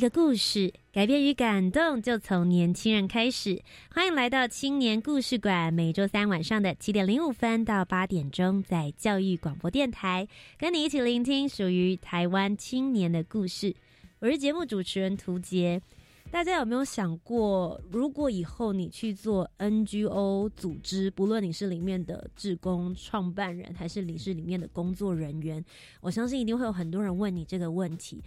[0.00, 3.62] 一个故事，改变与感动就从年轻人开始。
[3.90, 13.76] 欢迎来到青年故事馆，每周三晚上的七点零五分到八点钟，在教育广播电台，跟你一起聆听属于台湾青年的故事。
[14.20, 15.82] 我是节目主持人涂杰。
[16.30, 25.62] 大家有没有想过，如果以后你去做 NGO 组织，不论你是里面的志工创办人，还是你是里面的工作人员，
[26.00, 28.22] 我相信一定会有很多人问你这个问题。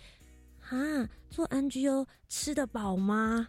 [0.73, 3.47] 啊，做 NGO 吃得饱吗？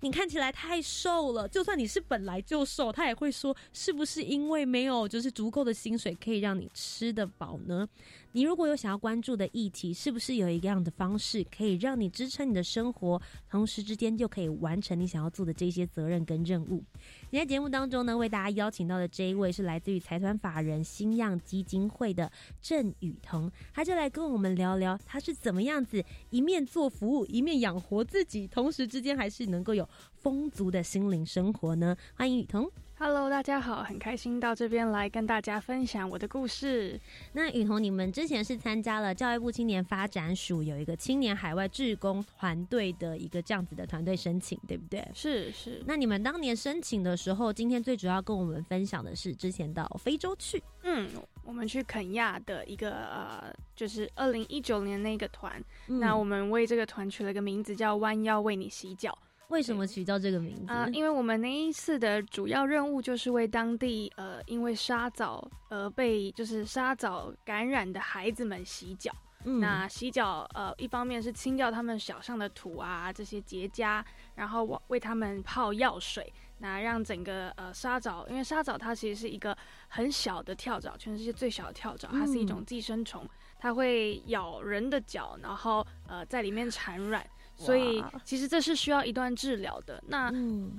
[0.00, 7.88] 你看起来太瘦了，就算你是本来就瘦，他也会说是不是因为没有就是足够的薪水可以让你吃得饱呢？
[8.36, 16.84] 你如果有想要关注的议题，是不是有一个样的方式可以让你支撑你的生活，同时之间就可以完成你想要做的这些责任跟任务？
[17.30, 31.96] 你在节目当中呢，为大家邀请到的这一位是来自于财团法人新样基金会的郑雨桐，他就来跟我们聊聊他是怎么样子一面做服务，一面养活自己，同时之间还是能够有丰足的心灵生活呢？
[32.14, 32.70] 欢迎雨桐。
[32.98, 36.98] Hello，大家好，很开心到这边来跟大家分享我的故事。
[37.34, 45.06] 那雨桐，你们之前是参加了教育部青年发展署有一个青年海外志工团队的一个这样子的团队申请，对不对？
[45.12, 45.82] 是是。
[45.86, 50.62] 那你们当年申请的时候，今天最主要跟我们分享的是之前到非洲去。
[50.82, 51.06] 嗯，
[51.44, 55.62] 我们去肯亚的一个呃，就是二零一九年那个团。
[55.86, 59.16] 那我们为这个团取了个名字叫“弯腰为你洗脚”。
[59.48, 60.88] 为什么取叫这个名字啊？
[60.92, 69.12] 因为我们那一次的主要任务就是为当地呃因为沙枣而被就是沙枣感染的孩子们洗脚。
[69.60, 74.02] 那洗脚呃一方面是清掉他们脚上的土啊这些结痂，
[74.34, 83.24] 然后为为他们泡药水，那让整个呃沙枣，因为沙枣它其实是一个很小的跳蚤，全世界最小的跳蚤，它是一种寄生虫，
[83.60, 87.24] 它会咬人的脚，然后呃在里面产卵。
[87.56, 90.02] 所以其实这是需要一段治疗的。
[90.08, 90.30] 那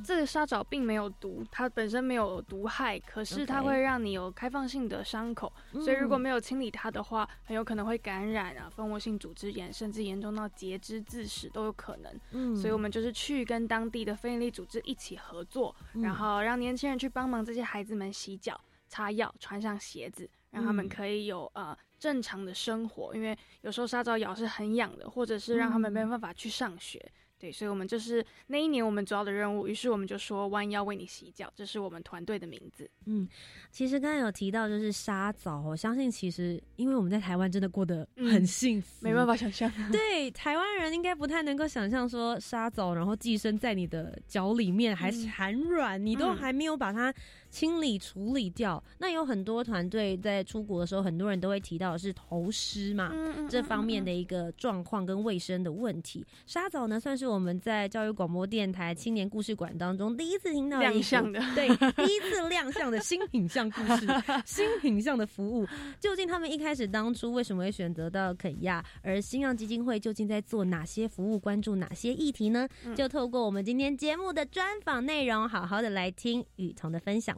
[0.04, 5.52] 这个沙枣并没有毒，它本身没有毒害，可是它会让你有开放性的伤口。
[5.74, 12.20] 所以如果没有清理它的话，很有可能会感染啊，蜂窝性组织炎，甚至严重到截肢致死都有可能。
[12.32, 21.78] 嗯，所以我们就是去跟当地的非营利组织一起合作，然后让年轻人去帮忙这些孩子们洗脚、擦药、穿上鞋子，让他们可以有呃。
[22.00, 27.03] 正常的生活，因为有时候沙枣咬是很痒的，或者是让他们没有办法去上学。
[27.40, 29.68] 对，所以，我们就是那一年我们主要的任务。
[29.68, 32.90] 于是我们就说弯腰为你洗脚，这是我们团队的名字。
[33.06, 33.28] 嗯，
[33.72, 39.72] 其实刚才有提到就是沙枣，我相信其实因为我们在台湾真的过得很幸福，没办法想象。
[39.92, 47.14] 对，台湾人应该不太能够想象说沙枣然后寄生在你的脚里面还产卵，你都还没有把它。
[47.50, 53.14] 清理处理掉，那有很多团队在出国的时候，很多人都会提到的是头虱嘛，
[53.50, 56.26] 这方面的一个状况跟卫生的问题。
[56.46, 64.08] 沙枣呢，算是我们在教育广播电台青年故事馆当中第一次听到亮相的， 对，第一次亮相的新品相故事，
[64.46, 65.68] 新品相的服务。
[66.00, 68.84] 究竟他们一开始当初为什么会选择到肯亚？
[69.02, 72.68] 而新样基金会究竟在做哪些服务，关注哪些议题呢？
[72.96, 77.38] 就透过我们今天节目的专访内容，好好的来听雨桐的分享。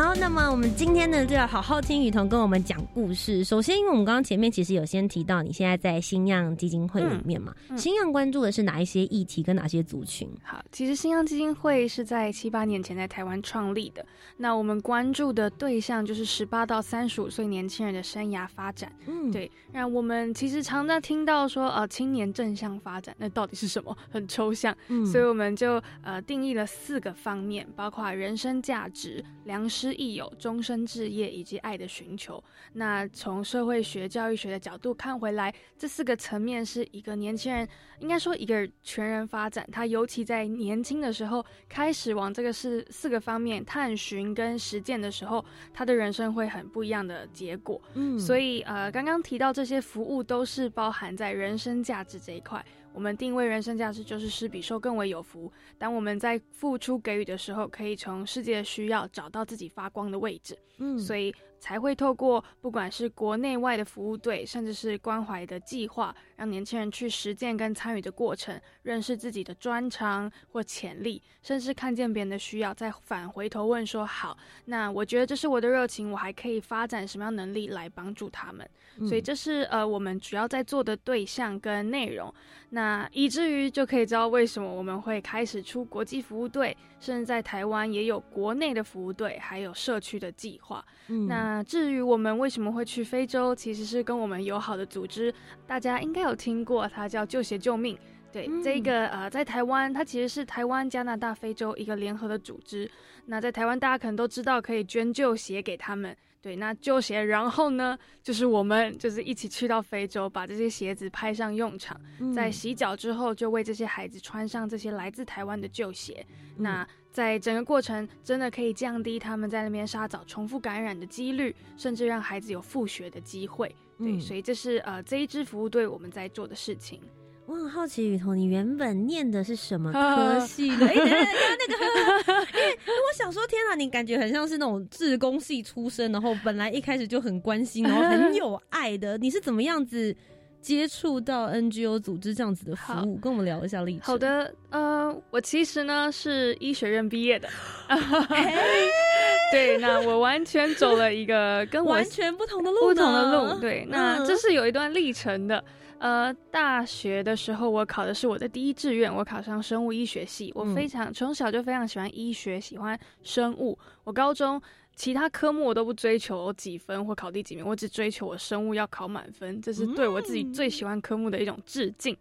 [0.00, 3.44] 好，那么我们今天呢就要好好听雨桐跟我们讲故事。
[3.44, 10.26] 首先，因为我们刚刚前面其实有先提到，你现在在新样基金会里面嘛，新样关注的是哪一些议题跟哪些族群？
[10.42, 14.02] 好，其实新样基金会是在七八年前在台湾创立的。
[14.38, 18.90] 那我们关注的对象就是十八到三十五岁年轻人的生涯发展。
[19.06, 19.52] 嗯，对。
[19.70, 23.94] 那我们其实常常听到说，呃，青年正向发展，那到底是什么？
[24.10, 24.74] 很抽象。
[24.88, 32.42] 嗯，所以我们就呃定义了四个方面，包括人生价值、良师益友、终身置业以及爱的寻求。
[32.72, 39.68] 那从社会学、教育学的角度看回来，这四个层面是一个年轻人，应该说一个全人发展。
[39.72, 47.80] 他尤其在年轻的时候开始往这个四四个方面探寻跟实践的时候，他的人生会很不一样的结果。
[47.94, 52.64] 嗯，所以呃，刚刚提到这些服务都是包含在人生价值这一块。
[52.92, 55.50] 我们定位人生价值就是施比受更为有福。
[55.78, 60.58] 当我们在付出给予的时候，可以从世界的需要找到自己发光的位置。
[60.78, 61.34] 嗯，所以。
[61.60, 78.68] 才会透过不管是国内外的服务队，甚至是关怀的计划，让年轻人去实践跟参与的过程，认识自己的专长或潜力，甚至看见别人的需要，再返回头问说：好，那我觉得这是我的热情，我还可以发展什么样能力来帮助他们？
[79.06, 82.34] 所以这是呃我们主要在做的对象跟内容。
[82.72, 90.84] 那以至于就可以知道为什么我们会开始出国际服务队，甚至在台湾也有国内的服务队，还有社区的计划。
[91.26, 95.32] 那至于我们为什么会去非洲，其实是跟我们友好的组织，
[95.66, 97.98] 大家应该有听过，它叫救鞋救命。
[98.32, 102.88] 对，这个呃，在台湾，它其实是台湾、加拿大、非洲一个联合的组织。
[103.26, 106.16] 那在台湾，大家可能都知道可以捐旧鞋给他们。
[106.42, 112.00] 对，那旧鞋，然后呢，就是我们就是一起去到非洲，把这些鞋子派上用场，
[112.34, 116.24] 在洗脚之后，就为这些孩子穿上这些来自台湾的旧鞋。
[116.56, 123.74] 那在整个过程，真的可以降低他们在那边沙枣重复感染的几率，甚至让孩子有复学的机会。
[123.98, 127.00] 对，所以这是呃这一支服务队我们在做的事情。
[127.46, 130.86] 我很好奇，雨桐，你原本念的是什么 科系的？
[130.88, 131.16] 哎，等下，
[131.58, 139.18] 那个， 因为我想说，天啊，你感觉很像是那种志工系出身，然后本来一开始就很关心，然后很有爱的。
[139.18, 140.14] 你是怎么样子
[140.60, 143.16] 接触到 NGO 组织这样子的服务？
[143.16, 144.02] 跟我们聊一下历程。
[144.02, 147.48] 好的，呃，我其实呢是医学院毕业的，
[149.52, 153.60] 对，那我完全走了一个跟我完全不同的路，不同的路。
[153.60, 155.64] 对，那这是有一段历程的。
[155.98, 160.50] 呃，大学的时候我考的是我的第一志愿，我考上生物医学系。
[160.54, 163.78] 我非常从小就非常喜欢医学，喜欢生物。
[164.02, 164.58] 我高中
[164.94, 172.16] 其他科目我都不追求几分或考第几名，我只追求我生物要考满分，这是对我自己最喜欢科目的一种致敬。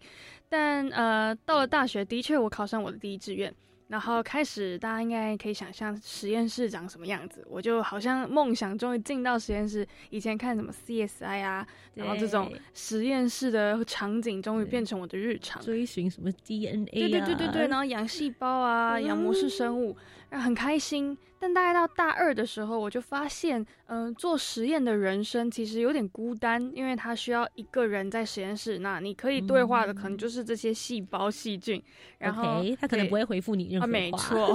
[0.47, 3.53] 但呃，到了大学，的确我考上我的第一志愿。
[3.89, 7.43] 然后开始，大家应该可以想象实验室长什么样子。
[7.49, 11.65] 我就好像梦想终于进到实验室，以前看什么 CSI 啊，
[11.95, 15.59] 然后这种实验室的场景终于变成我的日常。
[15.63, 16.93] 追寻什么 DNA 啊？
[16.93, 19.97] 对对对对对，然后养细胞啊，养模式生物，
[20.37, 21.17] 很开心。
[21.41, 28.79] 但大概到大二的时候，我就发现，嗯，做实验的人生其实有点孤单，因为他需要一个人在实验室。
[28.79, 31.81] 那你可以对话的，可能就是这些细胞、细菌。
[32.17, 33.87] 然后他可能不会回复你任何话。
[33.87, 34.53] 没错。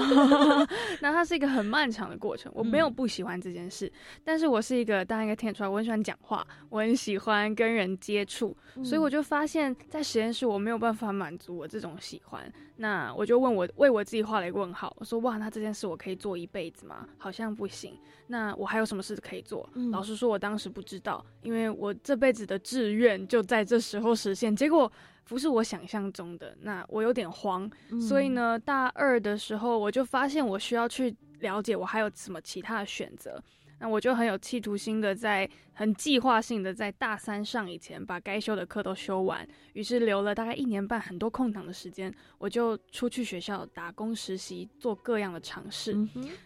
[1.01, 2.53] 那它是一个很漫长的过程。
[2.55, 3.91] 我没有不喜欢这件事，
[4.23, 8.55] 但是我是一个大家应该听得出来，我很喜欢讲话，我很喜欢跟人接触，
[8.85, 12.53] 所以我就发现，在实验室我没有办法满足我这种喜欢。
[12.77, 17.09] 那我就问我为我自己画了一个问号，我说哇，那这件事我可以做一辈子吗？
[17.19, 17.97] 好像不行。
[18.27, 19.69] 那我还有什么事可以做？
[19.93, 24.91] 老实说，我当时不知道，因为我这辈子的志愿就在这时候实现，结果
[25.25, 27.71] 不是我想象中的，那我有点慌。
[28.01, 33.41] 所以呢，大二的时候我就发现我需要去了解我还有什么其他的选择。
[33.79, 45.97] 那我就很有企图心的，在很计划性的在大三上以前把该修的课都修完，于是留了大概一年半很多空档的时间，我就出去学校打工实习，做各样的尝试。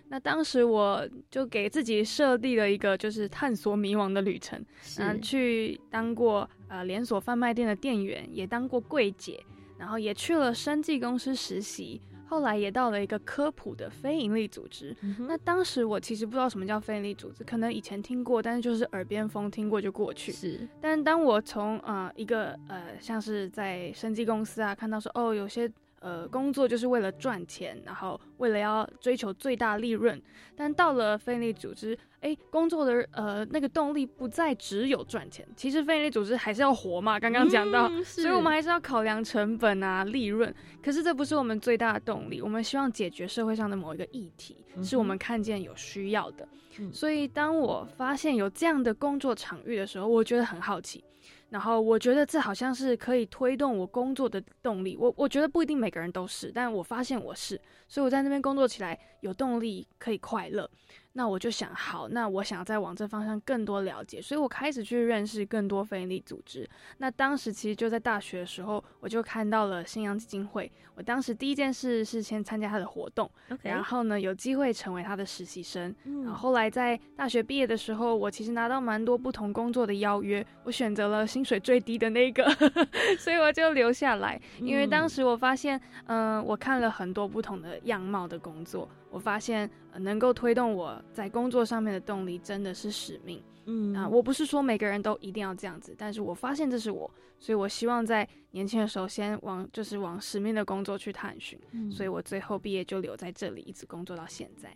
[0.09, 4.65] 那当时我就给自己设立了一个就是探索迷惘的旅程，
[4.99, 9.39] 嗯，去当过呃连锁贩卖店的店员，也当过柜姐，
[9.79, 12.01] 然后也去了生技公司实习。
[12.29, 14.95] 后来也到了一个科普的非营利组织，
[15.27, 20.31] 那当时我其实不知道什么叫非营利组织，可能以前听过，但是就是耳边风，听过就过去。
[20.31, 25.71] 是，但当我从呃一个呃像是在生技公司啊看到说哦有些
[26.01, 30.21] 呃工作就是为了赚钱，然后为了要追求最大利润。
[30.57, 37.19] 但到了非利组织，哎，工作的呃那个动力不再只有赚钱，其实非利组织还是要活嘛。
[37.19, 40.53] 刚刚讲到，所以我们还是要考量成本啊、利润。
[40.83, 46.49] 可是这不是我们最大的动力，我们希望解决社会上的某一个议题，是我们看见有需要的。
[46.93, 51.03] 所以当我发现有这样的工作场域的时候，我觉得很好奇。
[51.51, 54.97] 然后我觉得这好像是可以推动我工作的动力。
[54.97, 60.69] 我我觉得不一定每个人都是，但我发现我是，所以我在那边工作起来有动力，可以快乐。
[61.19, 66.65] 那我就想，好，那我想再往这方向更多了解，所以我开始去认识更多非营利组织。
[66.99, 70.71] 那当时其实就在大学的时候，我就看到了信阳基金会。
[70.95, 73.29] 我当时第一件事是先参加他的活动，
[73.63, 75.93] 然后呢有机会成为他的实习生。
[76.05, 82.49] 然后后来在大学毕业的时候，我其实拿到蛮多不同工作的邀约，我选择了薪水最低的那个，
[83.19, 84.41] 所以我就留下来。
[84.61, 88.89] 因为当时我发现，嗯，我看了很多不同的样貌的工作。
[89.11, 89.71] 我发现，
[90.01, 93.43] 能够推动我在工作上面的动力真的是使命。
[93.71, 101.59] 嗯啊，我不是说每个人都一定要这样子，但是我发现这是我，所以我希望在年轻的时候先往就是往使命的工作去探寻。
[101.91, 104.75] 所以我最后毕业就留在这里，一直工作到现在。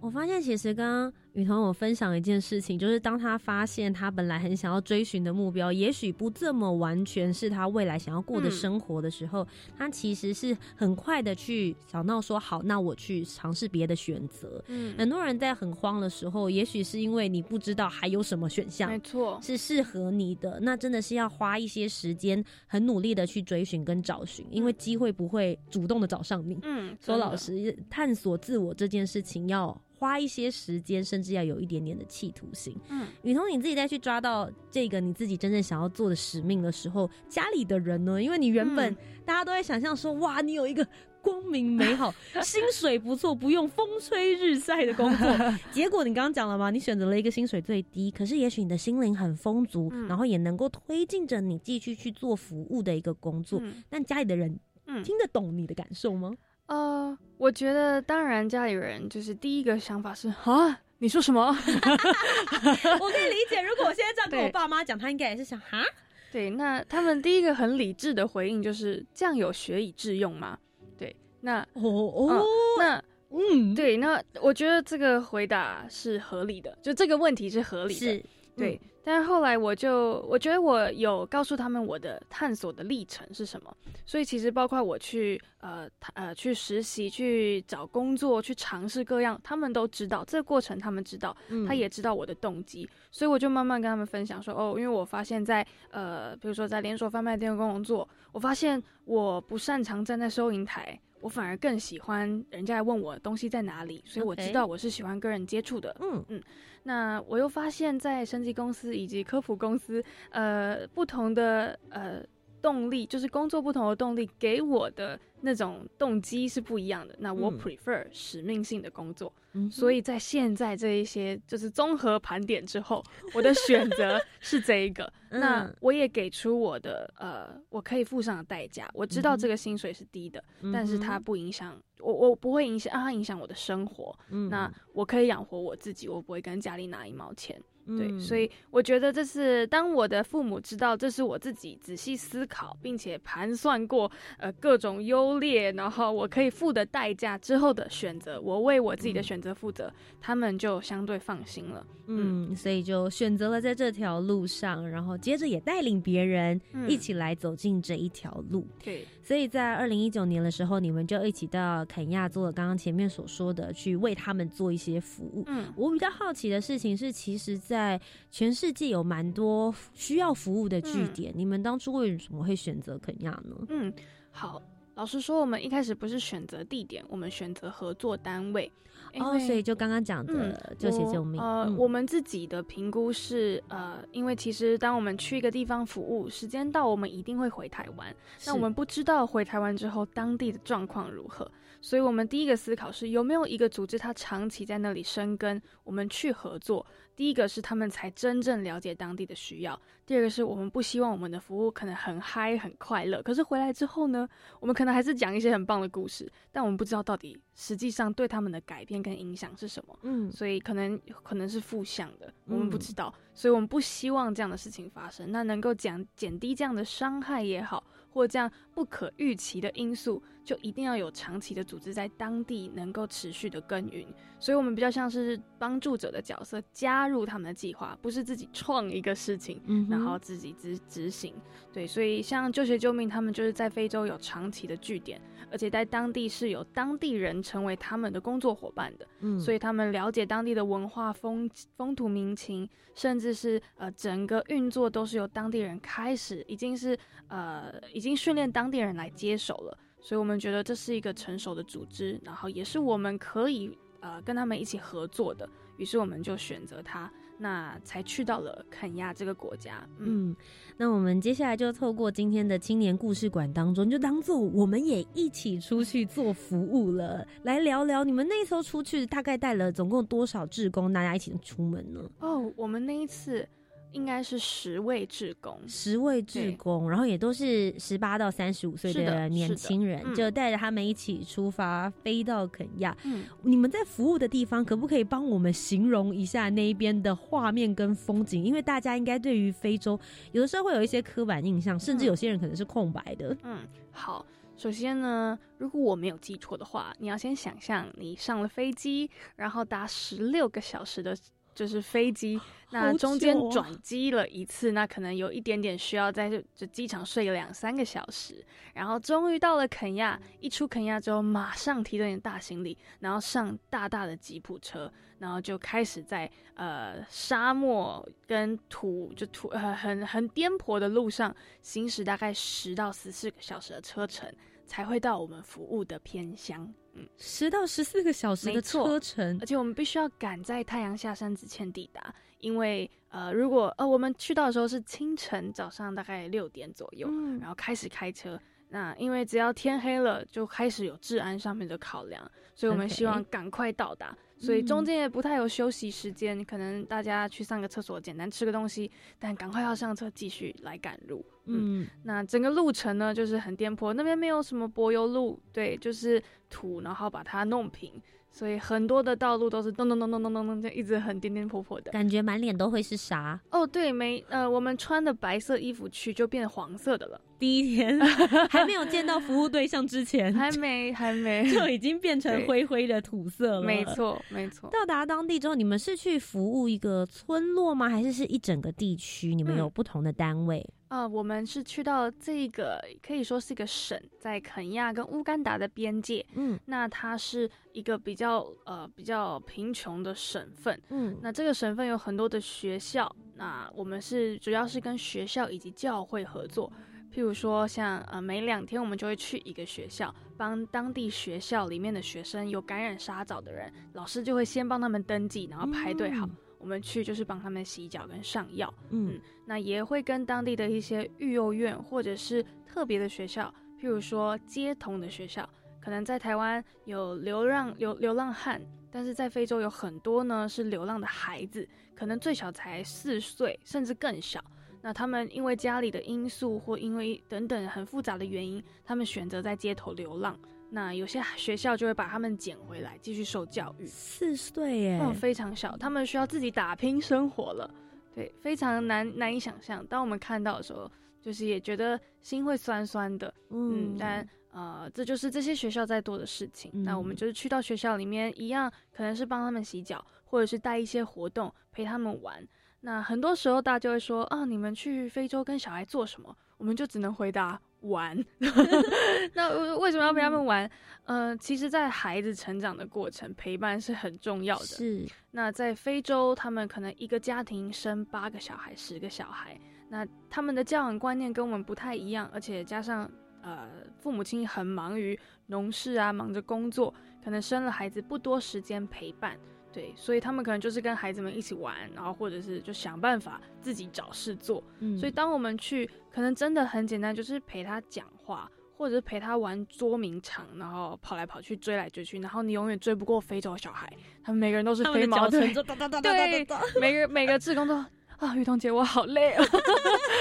[0.00, 9.46] 我发现，其实刚刚雨桐我分享一件事情，就是当他发现他本来很想要追寻的目标，也许不这么完全是他未来想要过的生活的时候，
[9.78, 14.62] 他其实是很快的去想到说，好，那我去尝试别的选择。
[14.66, 20.60] 嗯，很多人在很慌的时候，也许是因为你不知道还有什么选项，没错，是适合你的。
[20.60, 26.58] 那真的是要花一些时间，很努力的去追寻跟找寻，因为机会不会主动的找上你。
[26.62, 29.80] 嗯，说老实，探索自我这件事情要。
[30.02, 32.76] 花一些时间，甚至要有一点点的企图心。
[32.88, 38.20] 嗯，雨桐，你自己再去抓到这个你自己真正想要做的使命的时候，家里的人呢？
[38.20, 38.92] 因为你原本
[39.24, 40.84] 大家都在想象说，哇，你有一个
[41.22, 45.28] 光明美好、 薪水不错、不用风吹日晒的工作。
[45.70, 46.72] 结果你刚刚讲了吗？
[46.72, 53.62] 你选择了一个薪水最低，可是也许你的心灵很丰足，然后也能够推进着你继续去做服务的一个工作。
[53.88, 54.58] 但家里的人
[55.04, 56.34] 听得懂你的感受吗？
[56.72, 61.44] 呃，我觉得当然，家里人就是第一个想法是啊，你说什么？
[61.52, 65.84] 我可以理解，如果我现在这样跟我爸妈讲，他应该也是想哈。
[66.32, 70.58] 对，那他们第一个很理智的回应就是这样有学以致用吗？
[70.96, 72.42] 对，那哦哦，
[72.78, 78.24] 那嗯，对，那我觉得这个回答是合理的，就这个问题是合理的，
[78.56, 78.80] 对。
[79.04, 100.98] 但是后来我就我觉得我有告诉他们我的探索的历程是什么，所以其实包括我去呃呃去实习、去找工作、去尝试各样，他们都知道这个过程，他们知道，他也知道我的动机，所以我就慢慢跟他们分享说，哦，因为我发现，在呃比如说在连锁贩卖店工作，我发现我不擅长站在收银台。
[101.22, 105.96] 我反而更喜欢人家问我东西在哪里，所以我知道我是喜欢跟人接触的。
[106.00, 106.42] 嗯嗯，
[106.82, 112.20] 那我又发现，在升级公司以及科普公司，呃，不同的呃
[112.62, 115.18] 动力，就是工作不同的动力给我的。
[115.44, 117.16] 那种动机是不一样的。
[117.18, 119.32] 那我 prefer 使命性的工作，
[119.72, 123.02] 所以在现在这一些就是综合盘点之后，
[123.34, 125.12] 我的选择 是这一个。
[125.30, 128.88] 那我也给出我的呃，我可以付上的代价。
[128.94, 130.40] 我知道这个薪水是低的，
[130.72, 134.16] 但是它不影响我，我不会影响让它影响我的生活。
[134.48, 137.60] 那我可以养活我自己，我不会跟家里拿一毛钱。
[137.86, 145.32] 对，所以我觉得这是当我的父母知道这是我自己仔细思考并且盘算过呃各种优。
[145.42, 151.84] 劣，然后我可以付的代价之后的选择，我为我自己的选择负责，他们就相对放心了。
[152.06, 158.66] 嗯，所以就选择了在这条路上，然后接着也带领别人一起来走进这一条路。
[158.82, 165.44] 对，所以在二零一九年的时候，你们就一起到肯亚做了刚刚前面所说的，去为他们做一些服务。
[165.46, 167.98] 嗯，我比较好奇的事情是，其实，在
[168.30, 173.56] 全世界有蛮多需要服务的据点，你们当初为什么会选择肯亚呢？
[173.70, 173.92] 嗯，
[174.30, 174.60] 好。
[174.94, 178.70] 老实说，我们一开始不是选择地点，我们选择合作单位。
[179.14, 181.40] 哦，所以就刚刚讲的救血救命。
[181.40, 188.14] 呃，我们自己的评估是，呃，因为其实当我们去一个地方服务，时间到，我们一定会回台湾。
[188.46, 191.50] 那我们不知道回台湾之后当地的状况如何，
[191.82, 196.86] 所以我们第一个思考是有没有一个组织，它长期在那里生根，我们去合作。
[197.14, 204.26] 第一个是他们才真正了解当地的需要，第二个是我们不希望我们的服务可能很嗨很快乐，可是回来之后呢，
[204.60, 215.30] 我们可能还是讲一些很棒的故事，但我们不知道到底实际上对他们的改变跟影响是什么，嗯，所以可能可能是负向的，我们不知道，所以我们不希望这样的事情发生。
[215.30, 217.84] 那能够减减低这样的伤害也好。
[218.14, 224.06] 或这样不可预期的因素，就一定要有长期的组织在当地能够持续的耕耘。
[224.38, 231.34] 所以，我们比较像是帮助者的角色，加入他们的计划，不是自己创一个事情，然后自己执执行。
[231.72, 239.06] 对，所以像救学救命，他们就是在非洲有长期的据点，而且在当地是有当地人成为他们的工作伙伴的。
[239.20, 246.98] 嗯，所以他们了解当地的文化风风土民情，甚至是呃整个运作都是由当地人开始，已经是
[247.28, 249.78] 呃已经训练当地人来接手了。
[250.00, 253.76] 所以我们觉得这是一个成熟的组织，然后也是我们可以。
[254.04, 259.88] 呃，跟他们一起合作的，于是我们就选择他，那才去到了肯亚这个国家。
[260.00, 260.34] 嗯，
[260.76, 272.00] 那我们接下来就透过今天的青年故事馆当中，就当做我们也一起出去做服务了，来聊聊你们那时候出去大概带了总共多少志工，大家一起出门呢？
[272.18, 273.48] 哦，我们那一次。
[273.92, 282.96] 应该是十位志工，十位志工，然后也都是十八到三十五岁的年轻人，就带着他们一起出发，飞到肯亚。
[283.04, 288.42] 嗯，你们在服务的地方，可不可以帮我们形容一下那一边的画面跟风景？
[288.42, 289.98] 因为大家应该对于非洲
[290.32, 293.36] 有的时候会有一些刻板印象，甚至有些人可能是空白的。
[293.42, 293.58] 嗯，
[293.90, 294.24] 好，
[294.56, 301.16] 首先呢，如果我没有记错的话，你要先想象你上了飞机，然后搭十六个小时的。
[301.54, 302.40] 就是飞机，
[302.70, 308.44] 那中间转机了一次，那可能有一点点需要在这机场睡两三个小时，
[308.74, 310.18] 然后终于到了肯亚。
[310.40, 324.32] 一出肯亚之后，马上提着你的大行李，然后上大大的吉普车，然后就开始在呃沙漠跟土就土呃很很颠簸的路上行驶，大概十到十四个小时的车程，
[324.66, 326.72] 才会到我们服务的偏乡。
[326.94, 337.08] 嗯，十到十四个小时的车程，而且我们必须要赶在太阳下山之前抵达，因为呃，如果呃我们去到的时候是清晨早上大概六点左右，
[337.40, 344.16] 然后开始开车，那因为只要天黑了就开始有治安上面的考量，所以我们希望赶快到达。
[344.42, 351.24] 所以中间也不太有休息时间，可能大家去上个厕所，简单吃个东西，但赶快要上车继续来赶路。
[351.46, 357.92] 嗯，那整个路程呢，就是很颠簸，那边没有什么柏油路，对，就是土，然后把它弄平。
[358.34, 363.38] 所以很多的道路都是咚咚咚咚咚咚咚，就一直很颠颠簸簸的，感觉满脸都会是沙。
[363.50, 367.20] 哦，对，没，呃，我们穿的白色衣服去就变黄色的了。
[367.42, 367.98] 第一天
[368.48, 373.62] 还没有见到服务对象之前，还没，还没， 就已经变成灰灰的土色了。
[373.62, 374.70] 没错，没错。
[374.70, 377.88] 到达当地之后，你们是去服务一个村落吗？
[377.88, 379.34] 还是是一整个地区？
[379.34, 380.64] 你们有不同的单位？
[380.86, 386.24] 啊，我们是去到这个可以说是一个省，在肯亚跟乌干达的边界。
[386.36, 390.80] 嗯，那它是一个比较呃比较贫穷的省份。
[390.90, 396.72] 嗯，那这个省份有很多的学校，那我们是主要是跟学校以及教会合作。
[397.12, 406.28] 譬如说，像呃每两天我们就会去一个学校，帮当地学校里面的学生有感染沙枣的人，老师就会先帮他们登记，然后排队好。
[406.58, 415.46] 我们去就是帮他们洗脚跟上药，嗯，那也会跟当地的一些育幼院或者是特别的学校，譬如说街童的学校，
[415.80, 424.40] 可能在台湾有流浪流流浪汉，但是在非洲有很多呢是流浪的孩子，可能最小才四岁甚至更小，
[424.82, 430.38] 那他们因为家里的因素或因为等等很复杂的原因，他们选择在街头流浪。
[430.68, 433.86] 那有些学校就会把他们捡回来继续受教育。
[433.86, 437.72] 四岁耶，嗯，非常小，他们需要自己打拼生活了。
[438.14, 439.86] 对，非常难难以想象。
[439.86, 440.90] 当我们看到的时候，
[441.20, 443.32] 就是也觉得心会酸酸的。
[443.50, 446.70] 嗯，但呃，这就是这些学校在做的事情。
[446.82, 452.42] 那我们就是去到学校里面，一样可能是帮他们洗脚，或者是带一些活动陪他们玩。
[452.82, 456.36] 那很多时候大家就会说啊，你们去非洲跟小孩做什么？
[456.58, 457.60] 我们就只能回答。
[457.82, 458.16] 玩，
[459.34, 460.70] 那为什么要陪他们玩？
[461.04, 464.64] 呃，其实，在孩子成长的过程，陪伴是很重要的。
[464.64, 465.04] 是。
[465.32, 473.10] 那在非洲，他们可能一个家庭生八个小孩、十个小孩，那他们的教养观念跟我们不太一样，而且加上
[473.42, 473.68] 呃，
[473.98, 479.36] 父母亲很忙于农事啊，忙着工作，可能生了孩子不多时间陪伴。
[479.72, 484.62] 对，所以他们可能就是跟孩子们一起玩，然后或者是就想办法自己找事做。
[484.80, 493.90] 嗯，所以当我们去，可能真的很简单，就是陪他讲话，或者是陪他玩捉迷藏，然后跑来跑去，追来追去，然后你永远追不过非洲小孩，
[494.22, 495.52] 他们每个人都是飞毛腿，
[496.02, 496.46] 对，
[496.78, 497.74] 每个每个志工都
[498.18, 499.44] 啊，雨桐姐我好累哦。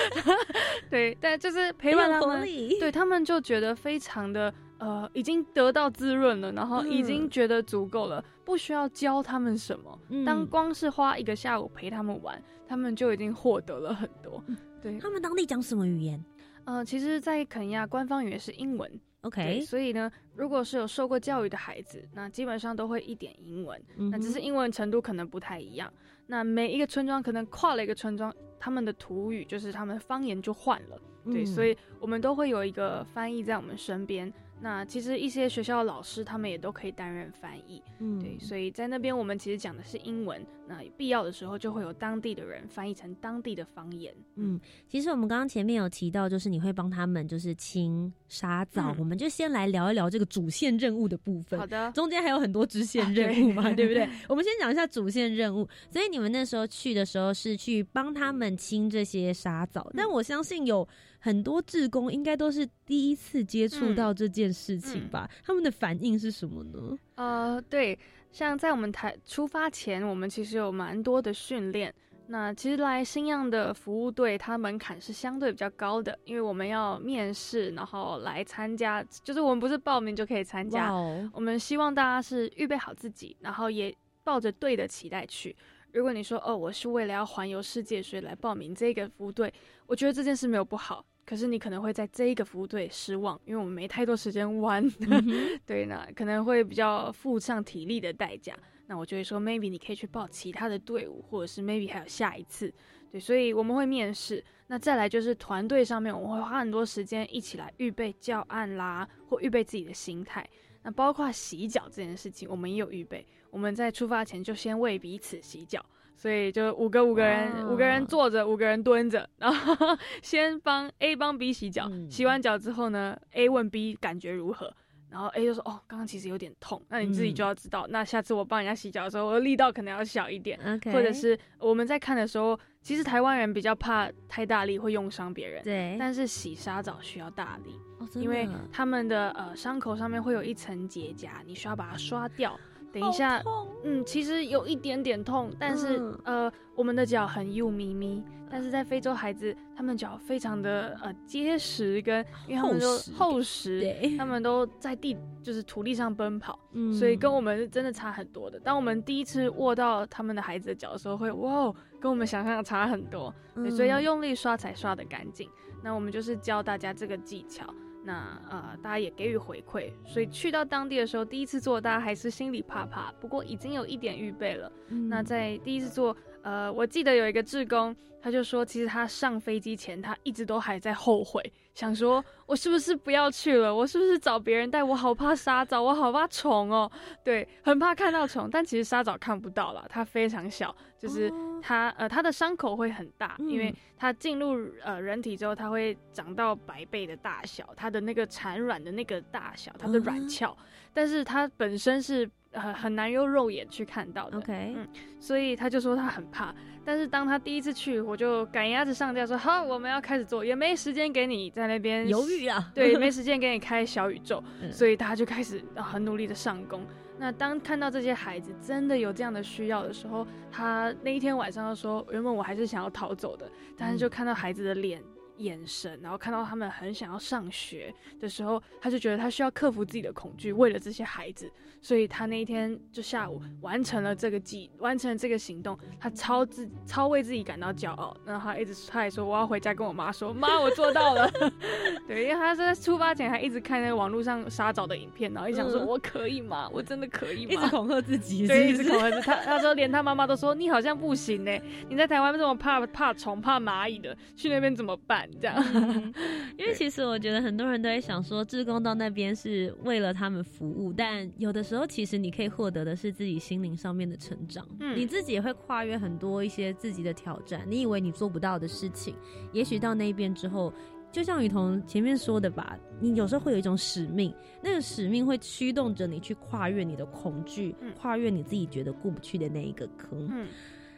[0.89, 2.47] 对，但就是陪伴他们，
[2.79, 4.53] 对他们就觉得非常的。
[4.81, 9.99] 呃，已经得到滋润了，然后已经觉得足够了，不需要教他们什么。
[10.25, 14.43] 当光是花一个下午陪他们玩，他们就已经获得了很多。
[14.81, 16.19] 对他们当地讲什么语言？
[16.65, 18.91] 呃，其实，在肯亚官方语言是英文
[19.21, 25.93] ，OK，所以呢，如果是有受过教育的孩子，那基本上都会一点英文，那只是英文程度可能不太一样。
[26.25, 34.33] 那每一个村庄可能跨了一个村庄，他们的土语就是他们方言就换了，对，所以我们都会有一个翻译在我们身边。
[34.63, 44.13] 那其实一些学校的老师他们也都可以担任翻译，嗯，对，所以在那边我们其实讲的是英文，那必要的时候就会有当地的人翻译成当地的方言。
[44.35, 51.59] 嗯，其实我们刚刚前面有提到，就是你会帮他们就是清沙枣，我们就先来聊一聊这个主线任务的部分。
[51.59, 54.07] 好的，中间还有很多支线任务嘛， 对不对？
[54.29, 55.67] 我们先讲一下主线任务。
[55.89, 60.87] 所以你们那时候去的时候是去帮他们清这些沙枣，但我相信有。
[61.23, 65.29] 很多志工应该都是第一次接触到这件事情吧？
[65.45, 66.97] 他们的反应是什么呢？
[67.15, 67.97] 呃，对，
[68.31, 71.93] 像在我们台出发前，我们其实有蛮多的训练。
[72.27, 80.91] 那其实来新样的服务队，它门槛是相对比较高的，因为我们要面试，然后来参加，就是我们不是报名就可以参加。
[81.33, 85.53] 我们希望大家是预备好自己，然后也抱着对的期待去。
[85.91, 89.53] 如果你说哦，我是为了要环游世界，所以来报名这个服务队，
[89.85, 91.05] 我觉得这件事没有不好。
[91.25, 94.85] 可是你可能会在这一个服务队失望，因为我们没太多时间玩，
[95.65, 98.57] 对呢，可能会比较付上体力的代价。
[98.87, 102.73] 那我就会说，maybe 你可以去报其他的队伍，或者是 maybe 还有下一次。
[103.09, 104.43] 对，所以我们会面试。
[104.67, 110.45] 那再来就是团队上面，我们会花很多时间一起来预备教案啦，或预备自己的心态。
[110.83, 113.25] 那包括洗脚这件事情，我们也有预备。
[113.49, 115.85] 我们在出发前就先为彼此洗脚。
[116.21, 119.75] 所以就五个五个人，五个人坐着，五个人蹲着，然后
[120.21, 124.71] 先帮 A 帮 B 洗脚，洗完脚之后呢，A 问 B 感觉如何，
[125.09, 130.59] 然后 A 就说哦，刚刚其实有点痛，那你自己就要知道，那下次我帮人家洗脚的时候，我的力道可能要小一点，
[130.93, 137.75] 或者是我们在看的时候，其实台湾人比较怕太大力会用伤别人，对，但是洗沙澡需要大力，
[138.21, 142.55] 因为他们的呃伤口上面会有一层结痂，你需要把它刷掉。
[142.91, 143.41] 等一下，
[143.83, 156.59] 嗯，其实有一点点痛，但是呃，我们的脚很幼咪咪，但是在非洲孩子，他们脚非常的呃结实跟因为他们都厚实，他们都在地就是土地上奔跑，
[156.97, 158.59] 所以跟我们是真的差很多的。
[158.59, 163.33] 当我们第一次握到他们的孩子的脚的时候，会哇，跟我们想象的差很多，
[163.75, 165.49] 所以要用力刷才刷得干净。
[165.83, 167.65] 那我们就是教大家这个技巧。
[168.03, 174.71] 那呃，大家也给予回馈，所以去到当地的时候，第一次做，大家还是心里怕怕，不过已经有一点预备了。
[175.09, 177.95] 那在第一次做，呃，我记得有一个志工。
[178.23, 181.41] 他就说，其实他上飞机前，他一直都还在后悔，
[181.73, 183.73] 想说我是不是不要去了？
[183.73, 184.83] 我是不是找别人带？
[184.83, 186.91] 我好怕沙枣，我好怕虫哦，
[187.23, 188.49] 对，很怕看到虫。
[188.51, 191.31] 但其实沙枣看不到了，它非常小，就是
[191.61, 200.55] 它呃它的伤口会很大，因为它进入呃人体之后，它会长到百倍的大小，它的那个产卵的那个大小，它的卵鞘，
[200.93, 204.37] 但是它本身是呃很难用肉眼去看到的。
[204.37, 204.87] OK，嗯，
[205.19, 206.53] 所以他就说他很怕。
[206.83, 216.81] 但是当他第一次去，我就赶鸭子上架，说好，我们要开始做，也没时间给你在那边犹豫啊，对，没 时间给你开小宇宙，所以他就开始很努力的上工。
[217.19, 224.99] 那当看到这些孩子真的有这样的需要的时候，他那一天晚上就说，原本我还是想要逃走的，但是就看到孩子的脸。
[225.41, 231.51] 眼神，然后看到他们很想要上学的时候，他就觉得他需要克服自己的恐惧，为了这些孩子，
[231.81, 238.15] 所以他那一天就下午完成了这个计，完成了这个行动，他超自超为自己感到骄傲。
[238.25, 241.29] 然后他一直他还说我要回家跟我妈说，妈我做到了。
[242.07, 246.69] 对，因为他是在出发前还一直看那个网络上沙枣的影片，然后一想说我可以吗？
[246.71, 247.51] 我真的可以吗？
[247.53, 249.21] 一直恐吓自己，对，一直恐吓自己。
[249.21, 251.51] 他他说连他妈妈都说你好像不行呢，
[251.89, 255.27] 你在台湾这么怕怕虫怕蚂蚁的，去那边怎么办？
[255.39, 255.63] 这样，
[256.57, 267.65] 因为其实我觉得很多人都在想说，志工到那边是为了他们服务，但有的时候其实你可以获得的是自己心灵上面的成长，嗯，你自己也会跨越很多一些自己的挑战。
[267.67, 269.15] 你以为你做不到的事情，
[269.53, 270.73] 也许到那边之后，
[271.11, 280.29] 就像雨桐前面说的吧，你有时候会有一种使命，那个使命会驱动着你去跨越你的恐惧，跨越你自己觉得过不去的那一个坑。
[280.31, 280.47] 嗯。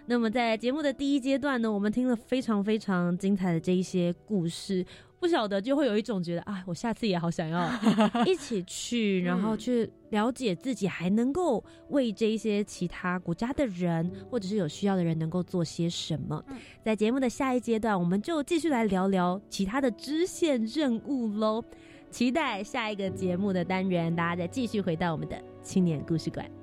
[0.05, 4.85] 那么在节目的第一阶段呢，我们听了非常非常精彩的这一些故事，
[5.19, 7.69] 不晓得就会有一种觉得啊，我下次也好想要
[8.27, 16.43] 一起去，然后去了解自己还能够为这一些其他国家的人，或者是有需要的人能够做些什么。
[16.83, 21.63] 在节目的下一阶段，我们就继续来聊聊其他的支线任务喽。
[22.11, 26.62] 期待下一个节目的单元，大家再继续回到我们的青年故事馆。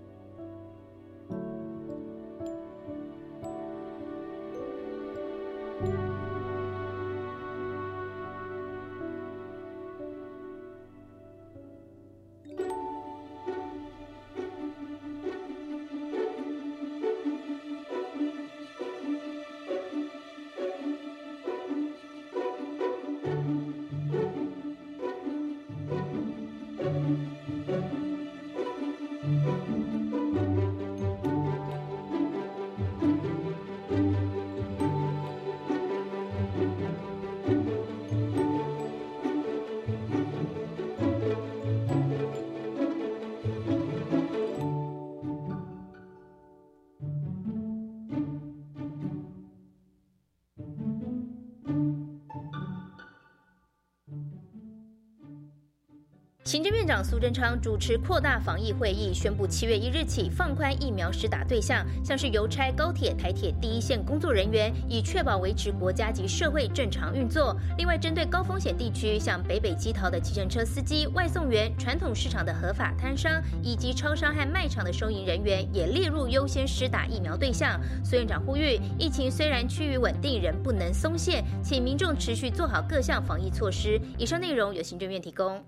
[56.51, 67.57] 行政院长苏贞昌主持扩大防疫会议，宣布七月一日起放宽疫苗施打对象，像是邮差、高铁、台铁第一线工作人员，以确保维持国家及社会正常运作。
[67.79, 77.81] 另外，针对高风险地区，像北北基桃的计程车司机、外送员、传统市场的合法摊商，以及超商和卖场的收银人员，也列入优先施打疫苗对象。
[78.03, 84.01] 苏院长呼吁，疫情虽然趋于稳定，仍不能松懈，请民众持续做好各项防疫措施。
[84.19, 85.63] 以上内容由行政院提供。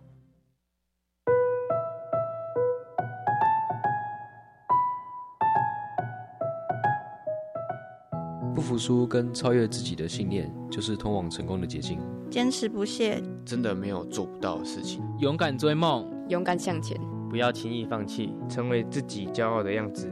[8.73, 11.99] 服输跟超越自己的信念，就是通往成功的捷径。
[12.31, 15.03] 坚持不懈，真的没有做不到的事情。
[15.19, 20.11] 勇敢追梦，勇敢向前，不要轻易放弃，成为自己骄傲的样子。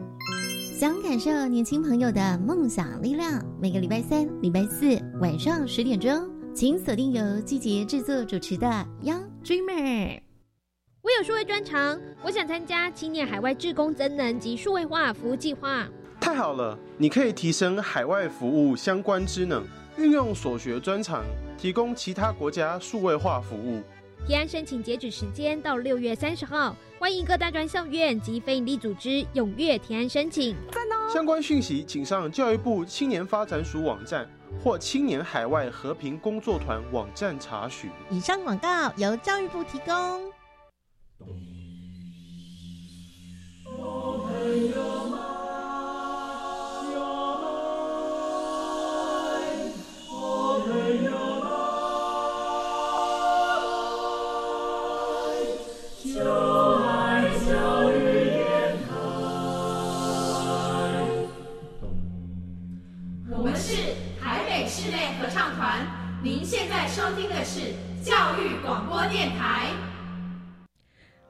[0.79, 8.67] 想感受年轻朋友的梦想力量，每个礼拜三、礼拜四晚上十点钟，请锁定由季节制作主持的
[9.03, 10.19] 《Young Dreamer》。
[11.01, 15.89] 我有数位专长，我想参加青年海外志工增能及数位化服务计划。
[16.21, 16.79] 太好了！
[16.99, 19.65] 你可以提升海外服务相关职能，
[19.97, 21.25] 运用所学专长，
[21.57, 23.83] 提供其他国家数位化服务。
[24.27, 30.55] 提案申请截止时间到六月三十号，欢迎各大专校院及非营利组织踊跃提案申请。
[30.71, 31.11] 赞哦！
[31.13, 34.29] 相关讯息请上教育部青年发展署网站
[34.63, 37.91] 或青年海外和平工作团网站查询。
[38.11, 40.31] 以上广告由教育部提供。
[44.43, 44.73] 您
[69.11, 69.67] 电台，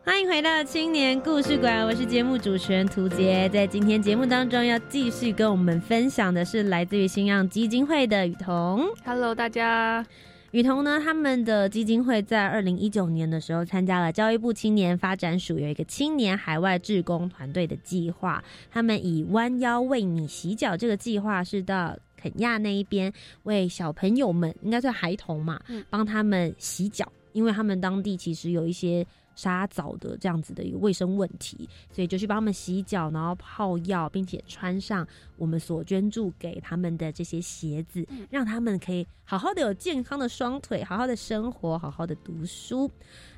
[0.05, 3.49] 欢迎回到青年故事馆，我是节目主持人涂杰。
[3.49, 8.87] 在今天节目当中，要继续跟我们分享的是来自于新样基金会的雨桐。
[9.03, 10.05] Hello，大家。
[10.51, 21.97] 雨桐呢，他们的基金会在二零一九年的时候参加了教育部青年发展署有一个青年海外志工团队的计划，他们以弯腰为你洗脚这个计划是到。
[22.23, 23.11] 肯亚那一边
[23.45, 42.91] 为小朋友们，应该算孩童嘛，帮他们洗脚，因为他们当地其实有一些沙枣的这样子的一个卫生问题，所以就去帮他们洗脚，然后泡药，并且穿上我们所捐助给他们的这些鞋子，让他们可以好好的有健康的双腿，好好的生活，好好的读书。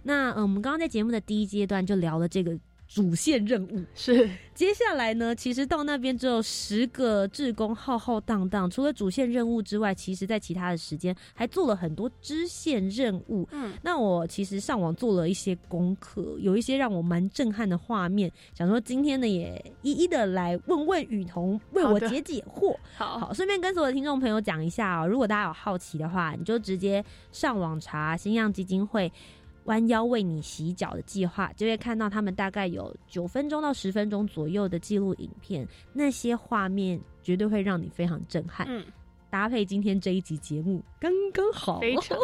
[0.02, 2.58] 那嗯，我们刚刚在节目的第一阶段就聊了这个。
[2.88, 5.34] 主线任务是接下来呢？
[5.34, 13.48] 其实到那边只有十个志工浩浩荡荡，除了主线任务之外，其实在其他的时间还做了很多支线任务。
[13.50, 22.76] 嗯，那我其实上网做了一些功课，有一些让我蛮震撼的画面，想说今天呢也一一的来问问雨桐，为我解解惑。
[22.94, 29.10] 好，好，顺便跟所有的听众朋友讲一下哦，如果大家有好奇的话，你就直接上网查新样基金会。
[29.64, 38.66] 弯腰为你洗脚的计划，就会看到他们大概有九分钟到十分钟左右的记录影片，那些画面绝对会让你非常震撼。
[38.68, 38.84] 嗯，
[39.30, 42.18] 搭配今天这一集节目刚刚好，非常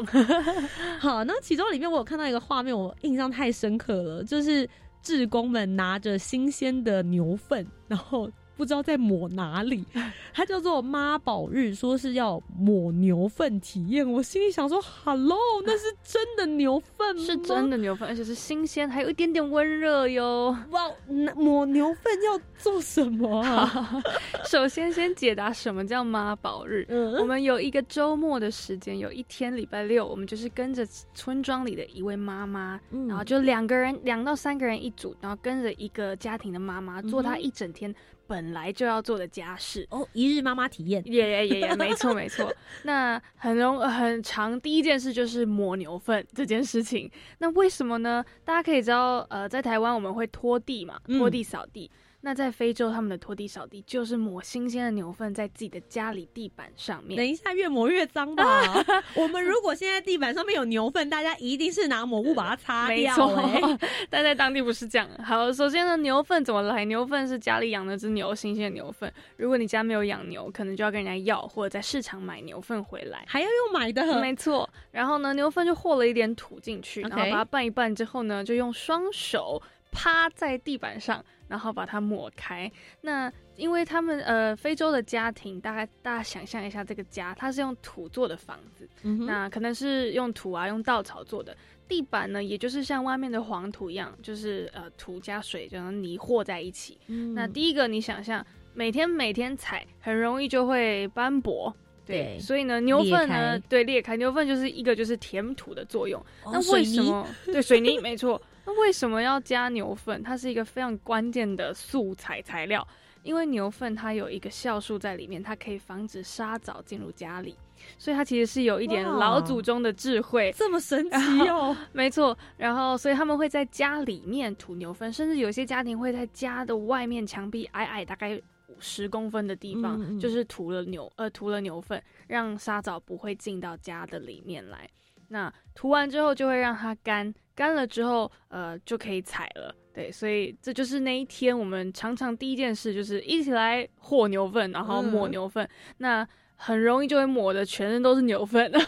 [0.99, 1.25] 好。
[1.25, 4.69] 那其中里面我有看到一个画面，我印象太深刻了，就是
[5.03, 8.31] 志工们拿着新鲜的牛粪，然后。
[8.59, 9.85] 不知道在抹哪里，
[10.35, 14.07] 它叫做妈宝日，说是要抹牛粪体验。
[14.07, 17.23] 我心里想说，Hello，那是真的牛粪吗？
[17.23, 20.57] 是真的牛粪，而且是新鲜，还有一点点温热哟。
[20.71, 20.91] 哇，
[21.37, 24.03] 抹牛粪要做什么啊？
[24.45, 26.85] 首先，先解答什么叫妈宝日。
[27.21, 37.95] 我们有一个周末的时间，有一天礼拜六，我们就是跟着村庄里的一位妈妈，然后就两个人，两到三个人一组，然后跟着一个家庭的妈妈做她一整天。
[38.29, 42.55] 本来就要做的家事哦，一日妈妈体验，也也也也没错没错。
[42.83, 47.11] 那很容很长，第一件事就是抹牛粪这件事情。
[47.39, 48.23] 那为什么呢？
[48.45, 51.91] 大家可以知道，呃，在台湾我们会拖地嘛，拖地扫地。
[52.21, 57.17] 那在非洲，他们的拖地扫地就是抹新鲜的牛粪在自己的家里地板上面。
[57.17, 58.45] 等一下，越抹越脏吧？
[59.15, 62.97] 我们如果现在地板上面有牛粪，大家一定是拿抹布把它擦掉。
[62.97, 63.79] 没错，
[64.11, 65.09] 但在当地不是这样。
[65.25, 66.85] 好，首先呢，牛粪怎么来？
[66.87, 69.13] 牛粪是家里养的只牛，新鲜牛粪。
[69.37, 74.21] 如果你家没有养牛，可能就要跟人家要，或者在市场买牛粪回来，还要用买的。
[74.21, 74.69] 没错。
[74.91, 79.63] 然后呢，牛粪就和了一点土进去，然后把它拌一拌之后呢，就用双手。
[79.91, 82.71] 趴在地板上，然后把它抹开。
[83.01, 88.89] 那因为他们呃，非洲的家庭，大概大家想象一下，这个家它是用土做的房子，
[89.27, 91.57] 那可能是用土啊，用稻草做的。
[91.89, 96.99] 地板呢，也就是像外面的黄土一样，就是呃土加水就能泥和在一起。
[97.35, 101.75] 那第一个，你想象每天每天踩，很容易就会斑驳。
[102.05, 106.23] 对，所以呢，牛粪呢，对裂开，牛粪就是一个就是填土的作用。
[106.45, 107.27] 那为什么？
[107.47, 108.41] 对，水泥没错。
[108.69, 110.23] 那为什么要加牛粪？
[110.23, 112.87] 它是一个非常关键的素材材料，
[113.23, 117.57] 因为牛粪它有一个酵素在里面，它可以防止沙枣进入家里。
[117.97, 121.75] 所以它其实是有一点老祖宗的智慧，这么神奇哦！
[121.93, 128.39] 没错，然后所以他们会在家里面涂牛粪，甚至有些家庭会在家的外面墙壁矮矮大概
[128.79, 134.87] 十公分的地方，就是涂了牛呃涂了牛粪，让沙枣不会进到家的里面来。
[135.29, 139.75] 那涂完之后就会让它干，干了之后呃就可以采了。
[139.93, 145.69] 对，所以这就是那一天我们常常第一件事就是一起来和牛粪，然后抹牛粪。
[145.97, 148.71] 那很容易就会抹的全身都是牛粪。
[148.71, 148.85] 那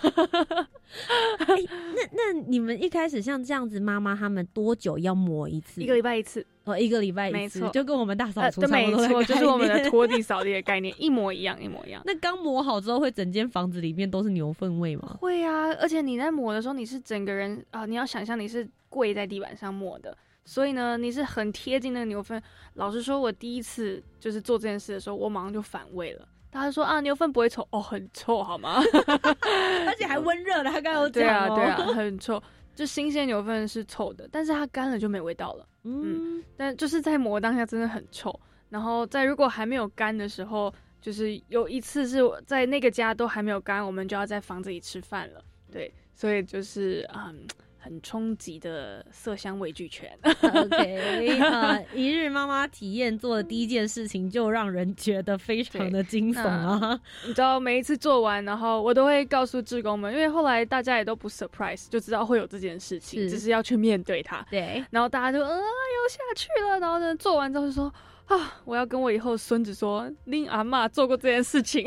[2.13, 5.83] 那你们一开始像这样子，妈妈他们多久要抹一次？
[5.83, 9.01] 一个礼拜一次哦，一个礼拜一次，就跟我们大扫除差不多。
[9.01, 12.03] 没错，就是我们的拖地 扫地的概念一模一样，一模一样。
[12.05, 15.17] 那刚抹好之后，会整间房子里面都是牛粪味吗？
[15.21, 22.43] 会啊，而且你在抹的时候，你是整个人啊，你要想象你是跪在地板上抹的，所以呢，你是很贴近那个牛粪。
[22.75, 26.27] 老实说，我第一次就是做这件事的时候，我马上就反胃了。
[26.53, 28.83] 他说啊，牛粪不会臭哦，很臭好吗？
[29.87, 32.43] 而且还温热的，他刚刚有讲对啊，对啊，很臭。
[32.75, 35.67] 就新鲜牛粪是臭的，但是它干了就没味道了。
[35.85, 38.39] 嗯，但就是在磨当下真的很臭。
[38.69, 45.43] 然后在如果还没有干的时候，就是有一次是在那个家都还没有干，我们就要在房子里吃饭了。
[45.71, 47.47] 对，所以就是嗯。
[47.81, 50.11] 很冲击的色香味俱全。
[50.23, 57.01] OK，啊， 一日妈妈体验做的第一件事情就让人觉得非常的惊悚啊！
[57.27, 64.47] 你知道，每一次做完，然后我都会告诉志工们，因为后来大家也都不 surprise，就知道会有这件事情，只是要去面对它。
[64.51, 67.93] 对，然后大家就呃又下去了，然后呢做完之后就说
[68.27, 71.85] 啊，我要跟我以后孙子说，令阿妈做过这件事情，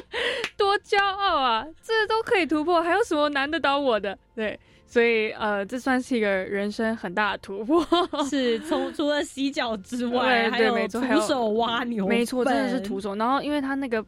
[0.58, 1.66] 多骄傲啊！
[1.82, 4.18] 这都可以突破，还有什么难得倒我的？
[4.34, 4.58] 对。
[4.90, 7.86] 所以，呃，这算是一个人生很大的突破。
[8.30, 13.14] 是从除了洗脚之外，还有徒手挖牛，没错，真的是徒手。
[13.16, 14.02] 然后，因为他那个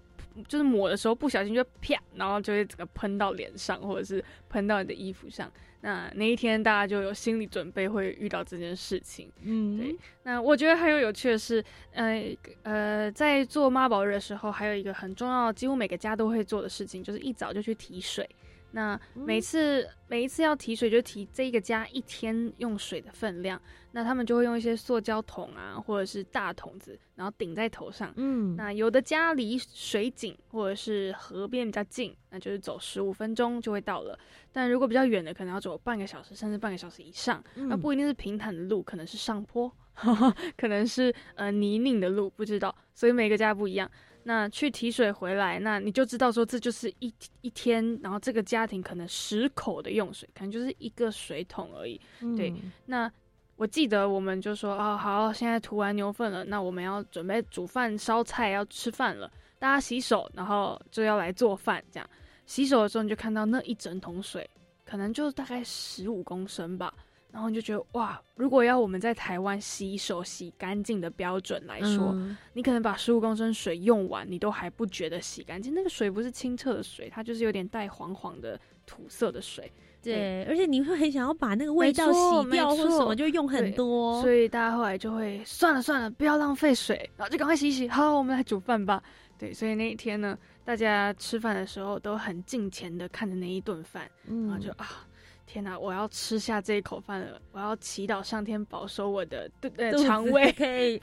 [0.49, 5.53] 就是抹的时候不小心就啪，然后就会整个喷到脸上，或者是喷到你的衣服上。
[5.83, 9.31] 那那一天大家就有心理准备会遇到这件事情。
[9.43, 9.97] 嗯，对。
[10.23, 11.63] 那我觉得还有有趣的是，
[11.93, 12.23] 呃
[12.63, 18.29] 呃，在做妈宝日的时候，还有一个很重要，几乎每个家都会做的事情，就是一早就去提水。
[18.73, 23.61] 那每次每一次要提水，就提这一个家一天用水的分量。
[23.93, 28.13] 那他们就会用一些塑胶桶啊，或者是大桶子，然后顶在头上。
[28.17, 34.17] 嗯，那有的家离水井或者是河边比较近，那就是走十五分钟就会到了。
[34.53, 37.43] 但如果比较远的，可能要走半个小时，甚至半个小时以上。
[37.55, 39.69] 那不一定是平坦的路，可能是上坡，
[40.57, 42.73] 可能是呃泥泞的路，不知道。
[42.95, 43.91] 所以每个家不一样。
[44.23, 52.01] 那去提水回来，那你就知道说这就是一一天，然后这个家庭可能十口的用水，可能就是一个水桶而已。
[52.37, 52.53] 对，
[52.85, 53.11] 那
[53.57, 61.83] 我记得我们就说哦，好，现在涂完牛粪了，那我们要准备煮饭、烧菜，要吃饭了，大家洗手，然后就要来做饭。
[61.91, 62.11] 这样
[62.47, 64.49] 洗手的时候，你就看到那一整桶水，
[64.85, 66.93] 可能就大概十五公升吧。
[67.33, 72.15] 然后你就觉得哇，如果要我们在台湾洗手洗干净的标准来说，
[72.55, 75.73] 你可能把十五公升水用完，你都还不觉得洗干净。
[75.75, 79.71] 那个水不是清澈的水，它就是有点带黄黄的土色的水。
[80.03, 84.21] 对，而且你会很想要把那个味道洗掉，或什么就用很多。
[84.23, 87.87] 所以大家后来就会算了算了，不要浪费水，然后就赶快洗洗。
[87.89, 89.03] 好，我们来煮饭吧。
[89.39, 95.07] 对，所以那一天呢，大家吃饭的时候都很敬前的看着那一顿饭，然后就啊。
[95.53, 95.77] 天哪！
[95.77, 97.43] 我要吃下这一口饭了。
[97.51, 100.53] 我要祈祷上天保守我的呃肠胃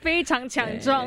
[0.00, 1.06] 非常强壮。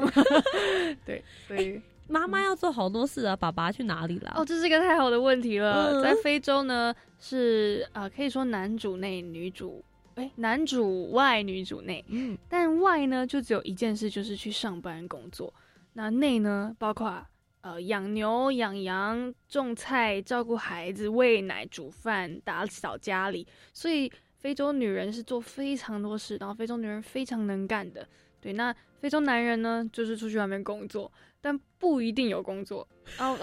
[1.04, 3.36] 对，所以妈妈要做好多事啊。
[3.36, 4.32] 爸爸去哪里了？
[4.36, 6.04] 哦，这是一个太好的问题了。
[6.04, 12.06] 在非洲呢，是啊，可以说男主内女主，哎，男主外女主内。
[12.10, 15.52] 嗯，但外呢，就只有一件事，就是去上班工作。
[15.94, 17.26] 那内呢，包括。
[17.62, 28.08] 呃，养牛、养羊、种菜、照顾孩子、喂奶、煮饭、打扫家里，所以非洲女人是做非常多事，然后非洲女人非常能干的。
[28.40, 32.88] 对，那非洲男人呢，就是出去外面工作，但不一定有工作。
[33.20, 33.38] 哦，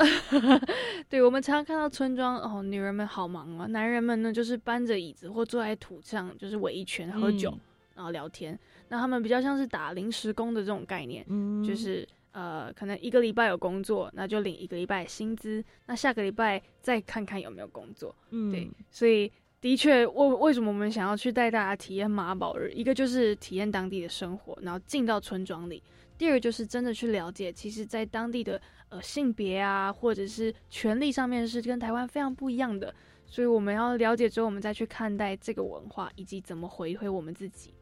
[1.09, 7.57] 对，我们常常看到村庄哦，女人们好忙啊，男人们呢就是搬着椅子或坐在土上，就是围一圈喝酒。
[7.95, 8.57] 然后聊天。
[8.91, 18.15] 那他们比较像是打临时工的这种概念，嗯，就是呃，可能一个礼拜有工作，那就领一个礼拜薪资，那下个礼拜再看看有没有工作。
[18.31, 22.71] 嗯，对，所以的确，为为什么我们想要去带大家体验马宝日？
[22.73, 25.83] 一个就是体验当地的生活，然后进到村庄里；
[26.17, 32.95] 第二个就是真的去了解，其实，在当地的呃性别啊，或者是权利上面是跟台湾非常不一样的。
[33.27, 37.75] 所以我们要了解之后，我们再去看待这个文化，以及怎么回馈我们自己。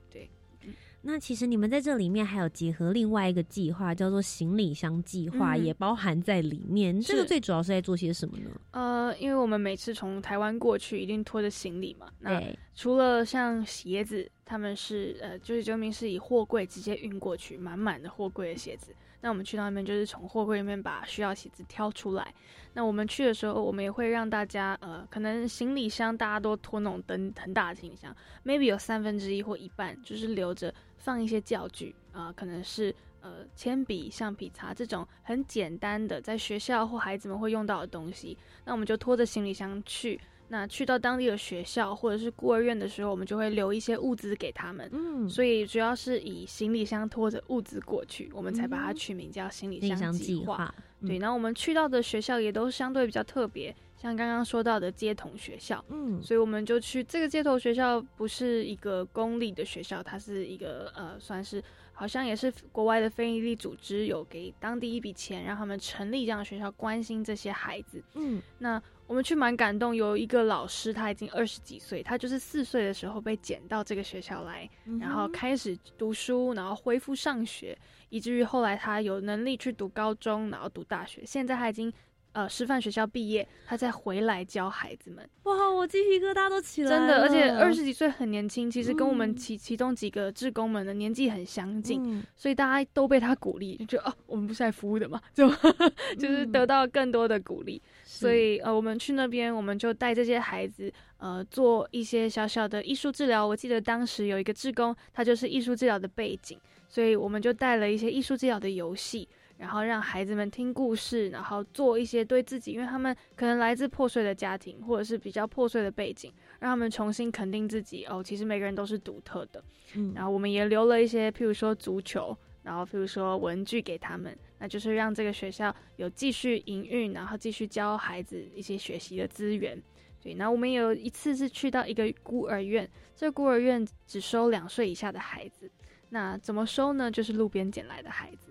[1.07, 1.12] 对。
[1.12, 7.00] 那其实你们在这里面还有结合另外一个计划，叫做行李箱计划，也包含在里面。
[7.00, 8.50] 这个最主要是在做些什么呢？
[8.72, 12.09] 呃，因为我们每次从台湾过去，一定拖着行李嘛。
[12.18, 12.42] 那
[12.74, 18.94] 除了像鞋子，他们是呃，就是证明是以货柜直接运过去，满满的货柜的鞋子。
[19.22, 22.32] 那我们去到那边，就是从货柜里面把需要鞋子挑出来。
[22.74, 30.72] 那我们去的时候，我们也会让大家，呃，可能行李箱大家都拖那种灯很大的行李箱，maybe 有三分之一或一半就是留着
[31.07, 38.36] 放一些教具啊，可能是呃铅笔、橡皮擦这种很简单的在学校或孩子们会用到的东西。
[38.64, 40.20] 那我们就拖着行李箱去。
[40.48, 44.88] 那去到当地的学校或者是孤儿院的时候，我们就会留一些物资给他们。
[44.92, 50.74] 嗯，所以主要是以行李箱拖着物资过去，我们才把它取名叫行李箱计划。
[51.07, 55.84] 对，然后我们去到的学校也都相对比较特别，像刚刚说到的街童学校。
[55.88, 68.03] 嗯，所以我们就去这个街头学校，不是一个公立的学校，它是一个呃，算是好像也是国外的非营利组织有给当地一笔钱，让他们成立这样的学校，关心这些孩子。
[68.14, 68.82] 嗯，那。
[69.09, 74.68] 我们去蛮感动，有一个老师，他已经二十几岁，他就是四岁的时候被捡到这个学校来，
[74.99, 77.78] 然后开始读书，然后恢复上学，
[78.09, 81.24] 以至于后来他有能力去读高中，然后读大学。
[81.24, 81.92] 现在他已经
[82.37, 85.26] 呃师范学校毕业，他再回来教孩子们。
[85.45, 86.99] 哇，我鸡皮疙瘩都起来了！
[86.99, 95.49] 真的，而且二十几岁很年轻，其实跟我们其其中几个志工们的年纪很相近，所以大家都被他鼓励，就觉得哦，我们不是来服务的嘛，就
[96.20, 97.80] 就是得到更多的鼓励。
[98.05, 103.47] 所以，呃，我们去那边，我们就带这些孩子，呃，做一些小小的艺术治疗。
[103.47, 106.59] 我记得当时有一个志工，他就是艺术治疗的背景，
[106.89, 109.28] 所以我们就带了一些艺术治疗的游戏，
[109.59, 118.04] 然后让孩子们听故事，然后做一些对自己，因为他们可能来自破碎的家庭，或者是比较破碎的背景，让他们重新肯定自己。
[118.07, 119.62] 哦，其实每个人都是独特的。
[119.94, 122.36] 嗯，然后我们也留了一些，譬如说足球。
[122.62, 129.80] 然后，譬如说文具给他们，那就是让这个学校有继续营运，然后继续教孩子一些学习的资源。
[130.20, 135.70] 对，那我们有一次是去到一个孤儿院，这孤儿院只收两岁以下的孩子。
[136.09, 137.09] 那怎么收呢？
[137.09, 138.45] 就是路边捡来的孩子。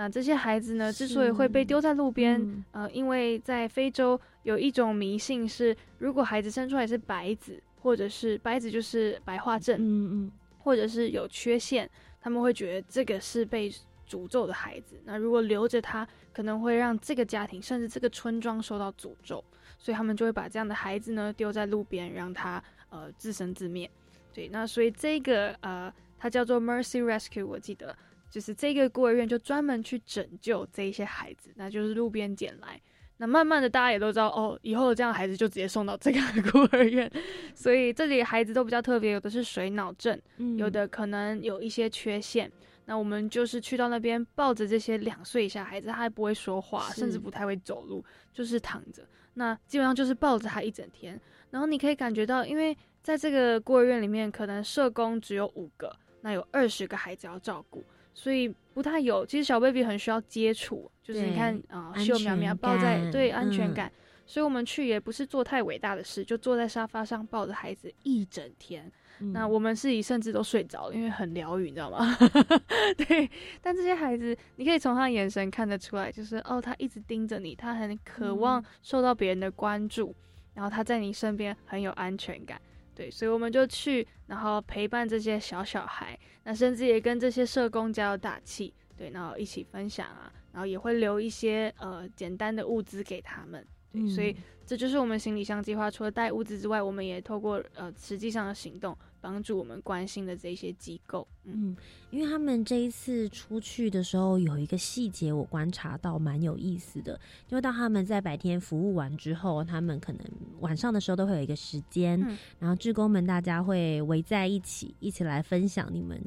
[0.00, 11.86] 那这些孩子呢，之所以会被丢在路边，呃，因为在非洲有一种迷信是，如果孩子生出来是白子，或者是白子就是白化症，嗯嗯，或者是有缺陷。
[12.18, 13.70] 他们会觉得这个是被
[14.08, 19.44] 诅咒的孩子，那如果留着他，可能会让这个家庭甚至这个村庄受到诅咒，
[19.78, 23.90] 所以他们就会把这样的孩子呢丢在路边，让他呃自生自灭。
[24.32, 27.94] 对，那所以这个呃，它叫做 Mercy Rescue，我记得
[28.30, 32.80] 就是这个孤儿院就专门去拯救这一些孩子，那就是路边捡来。
[33.16, 36.20] 那慢慢的，大家也都知道哦，以后这样的孩子就直接送到这个
[36.50, 37.10] 孤儿院，
[37.54, 40.18] 所以这里孩子都比较特别，有的是水脑症，
[40.56, 42.50] 有的可能有一些缺陷。
[42.86, 48.02] 那我们就是去到那边抱着这些两岁以下孩子，他还不会说话，甚至不太会走路，
[48.32, 49.06] 就是躺着。
[49.34, 51.20] 那基本上就是抱着他一整天。
[51.50, 57.84] 然后你可以感觉到，因为在这个孤儿院里面，可能社工只有五个，那有二十个孩子要照顾。
[58.14, 63.90] 所以不太有，其实小 baby 很需要接触，就是你看啊，秀苗苗抱在对安全感，
[64.26, 68.90] 所以我们去也不是做太伟大的事，就坐在沙发上抱着孩子一整天。
[69.34, 72.16] 那我们是以甚至都睡着了，因为很疗愈，你知道吗？
[72.96, 73.30] 对，
[73.60, 80.14] 但这些孩子，你可以从他眼神看得出来，就是哦，他一直盯着你，他很渴望受到别人的关注，
[80.54, 82.58] 然后他在你身边很有安全感。
[83.00, 94.36] 对，所以我们就去，然后陪伴这些小小孩，那甚至也跟这些社工加油打气，对，然后一起分享啊，然后也会留一些呃简单的物资给他们，对，所以
[94.66, 95.90] 这就是我们行李箱计划。
[95.90, 98.94] 除了带物资之外，我们也透过呃实际上的行动。
[99.20, 101.76] 帮助我们关心的这些机构，嗯，
[102.10, 110.20] 因为他们这一次出去的时候，有一个细节我观察到蛮有意思的，就当他们在白天服务完之后，他们可能
[110.60, 112.18] 晚上的时候都会有一个时间，
[112.58, 116.18] 然后志工们大家会围在一起，一起来分享你们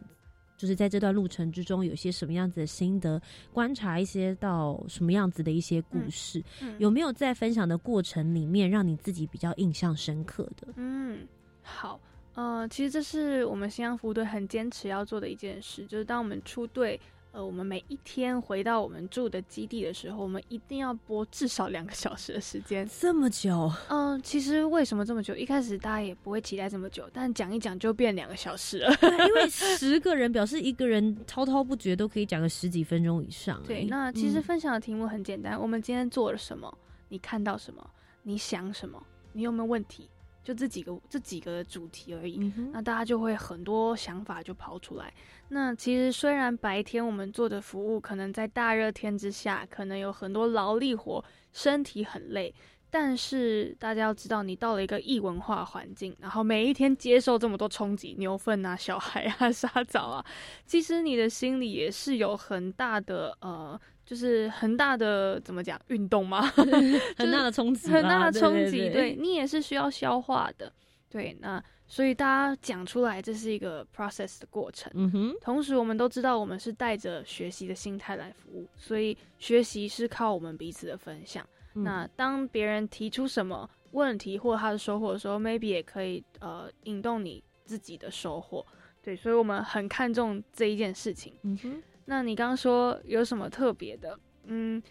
[0.55, 3.21] 就是在这段路程之中有些什么样子的心得，
[3.51, 6.41] 观察一些到什么样子的一些故事，
[6.77, 10.67] 有没有在分享的过程里面让你自己比较印象深刻的？
[10.75, 11.27] 嗯，
[11.61, 11.99] 好。
[12.35, 16.99] 呃，其实这是我们新疆服务队很坚持要做的一件事，就是当我们出队。
[17.33, 22.87] 呃，我们每一天回到我们住的基地的时候，我们一定要播至少两个小时的时间。
[23.01, 23.71] 这么久？
[23.89, 25.35] 嗯，其实为什么这么久？
[25.35, 28.95] 一开始大家也不会期待这么久，但讲一讲就变两个小时了。
[29.01, 33.59] 因为 十个人表示一个人滔滔不绝都可以讲个十几分钟以上。
[33.65, 36.71] 对，那其实分享的题目很简单，我们今天做了什么？
[37.09, 37.83] 你看到什么？
[38.21, 39.03] 你想什么？
[39.31, 40.07] 你有没有问题？
[40.43, 45.13] 就这几个这几个主题而已，那大家就会很多想法就跑出来。
[45.49, 51.23] 那其实虽然白天我们做的服务可能在大热天之下，可能有很多劳力活，
[51.53, 52.53] 身体很累，
[52.89, 60.25] 但是大家要知道，你到了一个异文化环境，然后每一天接受这么多冲击，牛粪啊、小孩啊、 沙枣啊，
[60.65, 63.79] 其实你的心里也是有很大的呃。
[64.05, 66.41] 就是很大的怎么讲运动吗？
[67.17, 68.89] 很大的冲击，很大的冲击。
[68.89, 70.71] 对你也是需要消化的。
[71.09, 74.91] 对，那所以大家讲出来，这是一个 process 的过程。
[74.95, 75.35] 嗯哼。
[75.41, 81.47] 同时，我们都知道，我们是带着学习的心态来服务，所以学习是靠我们彼此的分享。
[81.73, 88.65] 那当别人提出什么问题或他的收获的时候，maybe 也可以呃引动你自己的收获。
[89.03, 91.33] 对，所以我们很看重这一件事情。
[91.43, 91.83] 嗯哼。
[92.05, 94.19] 那你刚说有什么特别的？
[94.45, 94.81] 嗯，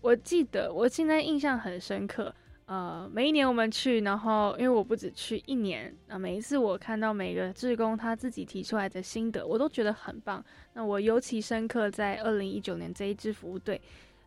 [0.00, 2.34] 我记得我现在印象很深刻。
[2.64, 10.42] 呃，每一年我们去，然后因为我不止去一年，那每一次我看到每个志工他自己提出来的心得，我都觉得很棒。
[10.72, 13.78] 那我尤其深刻在二零一九年这一支服务队。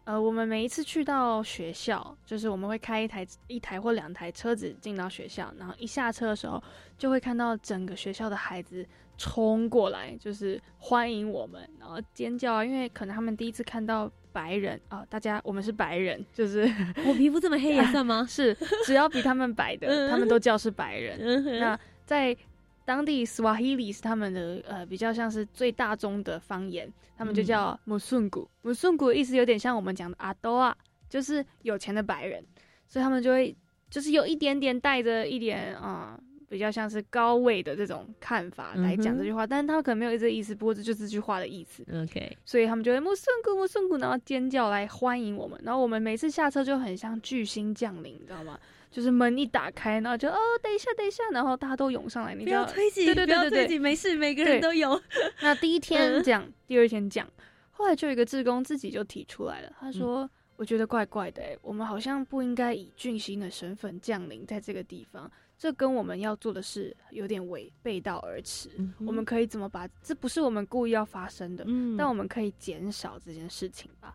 [0.04, 6.62] 呃，我们每一次去到学校，就是我们会开一台一台或两台车子进到学校，然后一下车的时候，
[6.96, 8.86] 就会看到整个学校的孩子。
[9.18, 12.66] 冲过来就是欢迎我们，然后尖叫啊！
[12.66, 16.70] 因为可能他们第一次看到白人啊，大家我们是白人，就是
[17.08, 18.26] 我皮肤这么黑也 算吗？
[18.28, 18.56] 是，
[18.86, 21.44] 只要比他们白的，他们都叫是白人。
[21.60, 22.36] 那在
[22.84, 28.48] 当地 Swahili 是他们的呃比较像是最大宗的方言，他们就叫 Musungu。
[28.64, 30.76] Musungu 意思有点像我们讲的阿多啊，
[31.10, 32.44] 就是有钱的白人，
[32.88, 33.56] 所以他们就会
[33.90, 36.20] 就是有一点点带着一点啊。
[36.48, 41.86] 比较像是高位的这种看法来讲这句话，但是他们可能没有这意思，不过这就是这句话的意思。
[41.94, 45.60] OK，所以他们就会木顺谷木顺谷，然后尖叫来欢迎我们。
[45.64, 48.60] 然后我们每次下车就很像巨星降临，你知道吗？
[48.92, 55.02] 就是门一打开，然后就哦，等一下，等一下，然后大家都涌上来，你不要推挤，对对对对对，没事，每个人都有。
[55.42, 57.28] 那第一天讲，第二天讲，
[57.72, 68.70] 后来就有一个志工自己就提出来了，他说：“我觉得怪怪的，我们好像不应该以巨星的身份降临在这个地方。”这跟我们要做的事有点违背道而驰。
[69.06, 71.66] 我们可以怎么把这不是我们故意要发生的，
[71.98, 74.14] 但我们可以减少这件事情吧。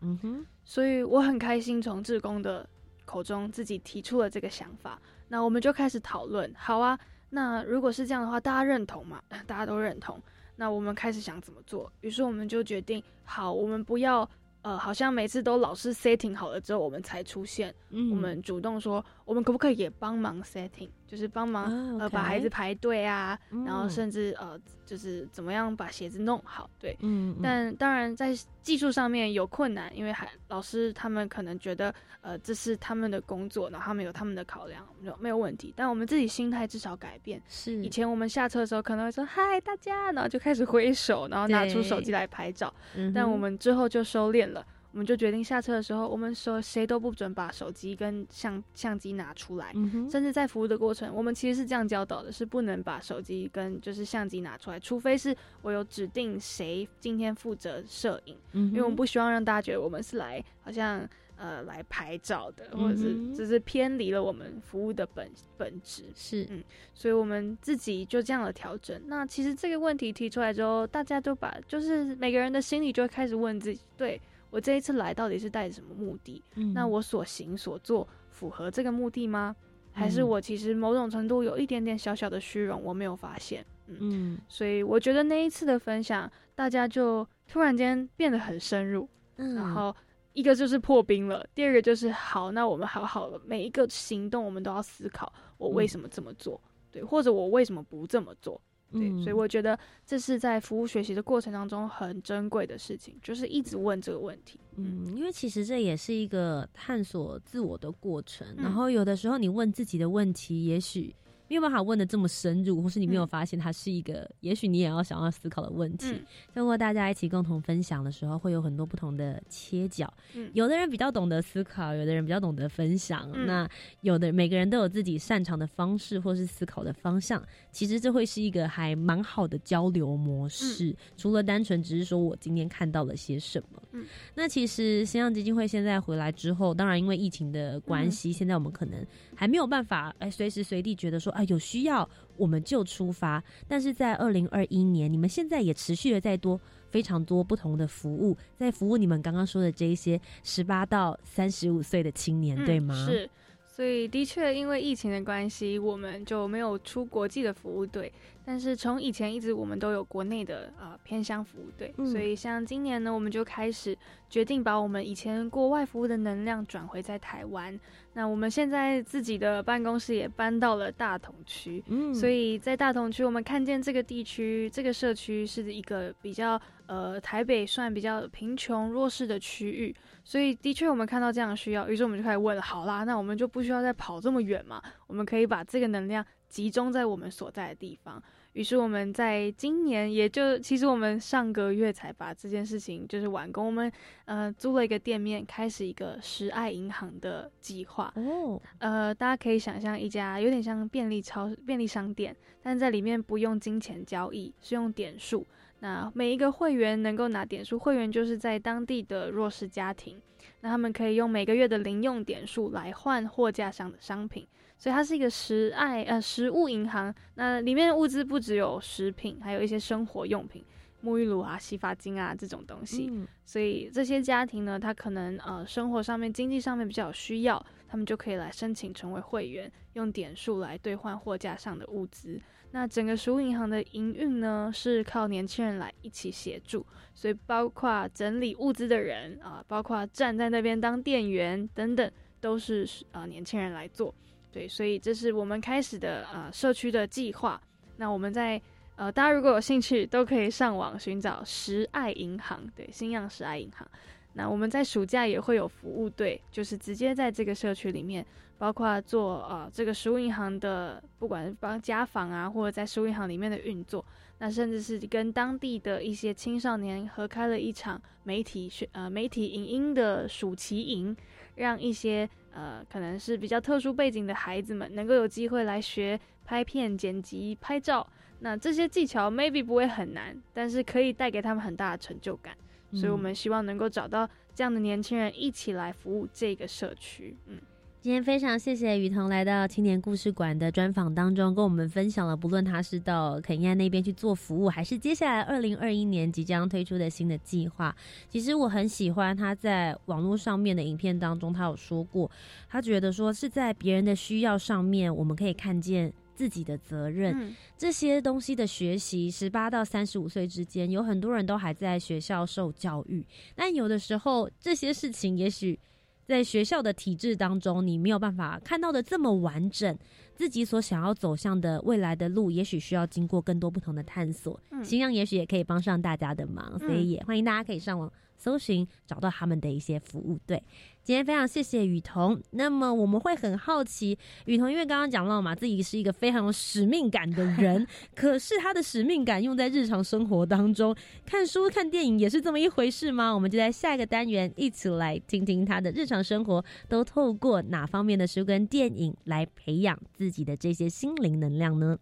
[0.63, 2.67] 所以我很开心从志工的
[3.05, 5.01] 口中自己提出了这个想法。
[5.27, 6.53] 那我们就开始讨论。
[6.55, 9.21] 好啊，那如果是这样的话，大家认同吗？
[9.47, 10.21] 大家都认同。
[10.55, 11.91] 那我们开始想怎么做。
[12.01, 14.29] 于是我们就决定，好，我们不要。
[14.63, 17.73] 呃，好像每次都老是 setting 好了之后，我们才出现。
[17.89, 26.69] 嗯，我们主动说，我们可不可以也帮忙 setting，就是帮忙呃把孩子排队啊，然后甚至呃就是怎么样把鞋子弄好。
[26.79, 27.35] 对，嗯。
[27.43, 35.73] 但当然在技术上面有困难，因为还老师他们可能觉得呃这是他们的工作，然后他们有他们的考量，没有没有问题。
[35.75, 37.41] 但我们自己心态至少改变。
[37.49, 37.83] 是。
[37.83, 42.73] 以前我们下车的时候可能会说嗨大家，然后就开始挥手，然后拿出手机来拍照。
[42.95, 43.11] 嗯。
[43.13, 44.51] 但我们之后就收敛。
[44.51, 49.71] 了，我们就决定下车的时候，我们说谁都不准把手机跟相相机拿出来，
[50.09, 66.61] 甚至在服务的过程，我们其实是这样教导的，是不能把手机跟就是相机拿出来，除非是我有指定谁今天负责摄影，因为我们不希望让大家觉得我们是来好像呃来拍照的，或者是只是偏离了我们服务的本本质，是嗯，
[66.93, 69.01] 所以我们自己就这样的调整。
[69.05, 74.19] 那其实这个问题提出来之后，大家都把就是每个人的心里就会开始问自己，对。
[74.51, 76.43] 我这一次来到底是带着什么目的？
[76.75, 79.55] 那我所行所做符合这个目的吗？
[79.93, 83.65] 还是我其实某种程度有一点点小小的虚荣，我没有发现。
[83.87, 89.07] 嗯，所以我觉得那一次的分享，大家就突然间变得很深入。
[89.35, 89.93] 嗯，然后
[90.33, 96.61] 一个就是破冰了，第二个就是好，那我们好好了，每一个行动我们都要思考，我为什么这么做？
[96.89, 98.61] 对，或者我为什么不这么做？
[98.91, 104.59] 对，所以我觉得这是在服务学习的过程当中很珍贵的事情，就是一直问这个问题。
[104.75, 108.47] 嗯，因为其实这也是一个探索自我的过程。
[108.57, 111.13] 然后有的时候你问自己的问题，也许
[111.51, 116.15] 没有办法问的这么深入，或是你没有发现它是一个，也许你也要想要思考的问题。
[116.53, 120.09] 通过大家一起共同分享的时候，会有很多不同的切角。
[120.33, 123.29] 嗯有的人比较懂得思考，有的人比较懂得分享。
[123.45, 123.67] 那
[123.99, 127.43] 有的每个人都有自己擅长的方式，或是思考的方向。
[127.69, 130.95] 其实这会是一个还蛮好的交流模式。
[131.17, 133.83] 除了单纯只是说我今天看到了些什么。
[133.91, 143.43] 嗯，那其实新浪基金会现在回来之后，当然因为疫情的关系，现在我们可能还没有办法哎随时随地觉得说啊有需要我们就出发。
[143.67, 153.05] 但是在二零二一年，你们现在也持续的在多非常多不同的服务，在服务你们刚刚说的这一些十八到三十五岁的青年，对吗？
[153.05, 153.29] 是。
[153.73, 158.11] 所以的确，因为疫情的关系，我们就没有出国际的服务队。
[158.51, 161.93] 但是从以前一直，我们都有国内的呃偏乡服务队。
[162.03, 163.97] 所以像今年呢，我们就开始
[164.29, 167.79] 决定把我们以前国外服务的能量转回在台湾。
[168.11, 171.81] 那我们现在自己的办公室也搬到了大同区。
[171.87, 179.95] 嗯，所以在大同区，我们看见这个地区、这个社区是一个比较呃台北算比较贫穷弱势的区域。
[180.25, 184.83] 所以的确，我们看到这样的需要，于是我们就开始问了：好啦，那我们就不需要再跑这么远嘛？
[185.07, 186.25] 我们可以把这个能量。
[186.51, 188.21] 集中在我们所在的地方，
[188.53, 193.65] 于是我们在今年，也就其实我们上个月才把这件事情就是完工。
[193.65, 193.91] 我们
[194.25, 198.13] 呃租了一个店面，开始一个十爱银行的计划。
[198.15, 205.47] 哦，呃，大家可以想象一家有点像便利超便利商店，但在里面不用金钱交易，是用点数。
[205.79, 210.21] 那每一个会员能够拿点数，会员就是在当地的弱势家庭，
[210.59, 214.45] 那他们可以用每个月的零用点数来换货架上的商品。
[214.81, 220.65] 所以它是一个食爱呃食物银行，那里面的物资不只有食品，还有一些生活用品，
[221.03, 223.11] 沐浴露啊、洗发精啊这种东西。
[223.45, 232.41] 所以这些家庭呢，他可能呃生活上面、经济上面比较有需要，他们就可以来申请成为会员，用点数来兑换货架上的物资。
[232.71, 244.11] 那整个食物银行的营运呢，是靠年轻人来一起协助，所以包括整理物资的人啊，包括站在那边当店员等等，都是呃年轻人来做。
[244.51, 247.61] 对，所以这是我们开始的呃社区的计划。
[247.97, 248.61] 那我们在
[248.95, 253.87] 呃大家如果有兴趣，都可以上网寻找十爱银行，对，新样十爱银行。
[254.33, 258.25] 那我们在暑假也会有服务队，就是直接在这个社区里面，
[258.57, 264.05] 包括做呃这个食物银行的，不管是帮家访啊，或者在食物银行里面的运作，
[264.39, 271.15] 那甚至是跟当地的一些青少年合开了一场媒体学呃媒体影音的暑期营，
[271.55, 272.29] 让一些。
[272.53, 278.05] 呃，可能是比较特殊背景的孩子们，能够有机会来学拍片、剪辑、拍照。
[278.39, 282.53] 那这些技巧 maybe 不会很难，但是可以带给他们很大的成就感。
[282.93, 287.37] 所以我们希望能够找到这样的年轻人，一起来服务这个社区。
[287.45, 287.57] 嗯。
[288.01, 297.95] 今天非常谢谢雨桐来到青年故事馆的专访当中，跟我们分享了，不论他是到肯亚那边去做服务，还是接下来二零二一年即将推出的新的计划。
[298.27, 302.31] 其实我很喜欢他在网络上面的影片当中，他有说过，
[302.67, 307.55] 他觉得说是在别人的需要上面，我们可以看见自己的责任。
[307.77, 313.23] 这些东西的学习，十八到三十五岁之间，有很多人都还在学校受教育，
[313.53, 315.77] 但有的时候这些事情，也许。
[316.25, 319.97] 在学校的体制当中，你没有办法看到的这么完整，
[320.33, 324.59] 自己所想要走向的未来的路，也许需要经过更多不同的探索。
[324.83, 328.11] 新浪也许也可以帮上大家的忙，所以也欢迎大家可以上网。
[328.37, 330.63] 搜寻找到他们的一些服务对，
[331.03, 332.39] 今天非常谢谢雨桐。
[332.51, 337.85] 那么我们会很好奇，雨桐因为刚刚讲到嘛，自己是一个非常有使命感的人，
[338.15, 340.95] 可是他的使命感用在日常生活当中，
[341.25, 343.33] 看书看电影也是这么一回事吗？
[343.33, 351.97] 我们就在下一个单元一起来听听他的日常生活都透过哪方面的书跟电影来培养自己的这些心灵能量呢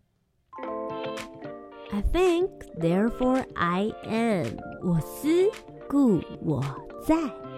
[1.91, 4.47] ？I think, therefore I am。
[4.83, 5.49] 我思。
[5.89, 6.63] 故我
[7.03, 7.48] 在。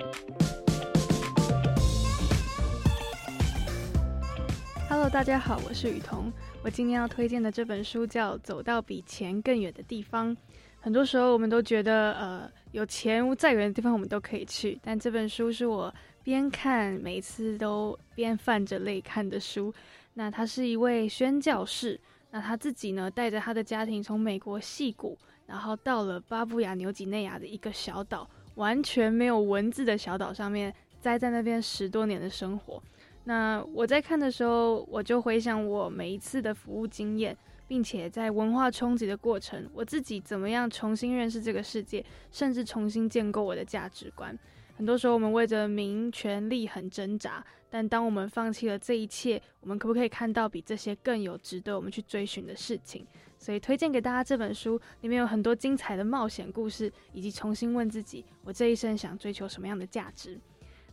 [4.92, 6.30] Hello，大家好，我是雨桐。
[6.62, 10.36] 我今天要推荐的这本书叫《走到比钱更远的地方》。
[10.82, 14.78] 很多时候，我们都觉得，呃，有钱再远的地方我们都可以去。
[14.84, 19.74] 但这本书是我边看，每次都边泛着泪看的书。
[20.16, 21.98] 那他是一位宣教士，
[22.30, 25.18] 那他自己呢，带着他的家庭从美国戏谷。
[25.46, 32.84] 然后到了巴布亚纽几内亚的一个小岛，完全没有文字的小岛上面，待在那边十多年的生活。
[33.24, 44.38] 那我在看的时候，我就回想我每一次的服务经验，并且在文化冲击的过程，我自己怎么样重新认识这个世界，甚至重新建构我的价值观。
[44.76, 53.06] 很多时候我们为着名、权利很挣扎，但当我们放弃了这一切，我们可不可以看到比这些更有值得我们去追寻的事情？
[53.38, 60.40] 所以推荐给大家这本书，里面有很多精彩的冒险故事，以及重新问自己：我这一生想追求什么样的价值？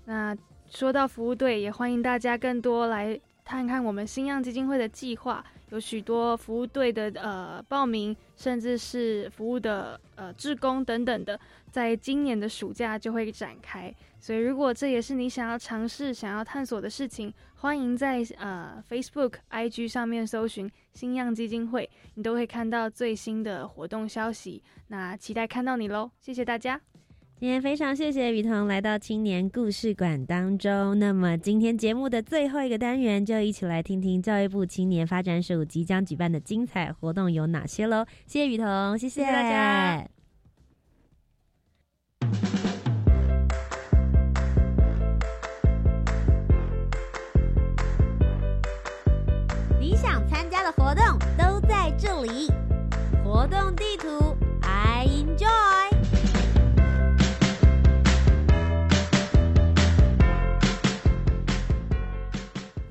[0.04, 0.36] 那
[0.70, 5.44] 说到服务队，也欢迎大家更多来看看我们新样基金会的计划。
[5.70, 11.38] 有许多服务队的呃报名，甚至是服务的呃志工等等的，
[11.70, 13.94] 在今年的暑假就会展开。
[14.18, 24.62] 所以，如果这也是你想要尝试、想要探索的事情，欢迎在呃 Facebook、IG 上面搜寻新样基金会，你都会看到最新的活动消息。
[24.88, 26.10] 那期待看到你喽！
[26.20, 26.80] 谢谢大家。
[27.40, 30.98] 今天非常谢谢雨桐来到青年故事馆当中。
[30.98, 38.04] 那么今天节目的最后一个单元，就一起来听听教育部青年发展署即将举办的精彩活动有哪些喽？
[38.26, 40.04] 谢谢雨桐，谢谢大家。
[49.78, 51.04] 你想参加的活动
[51.38, 52.48] 都在这里，
[53.24, 54.27] 活动地图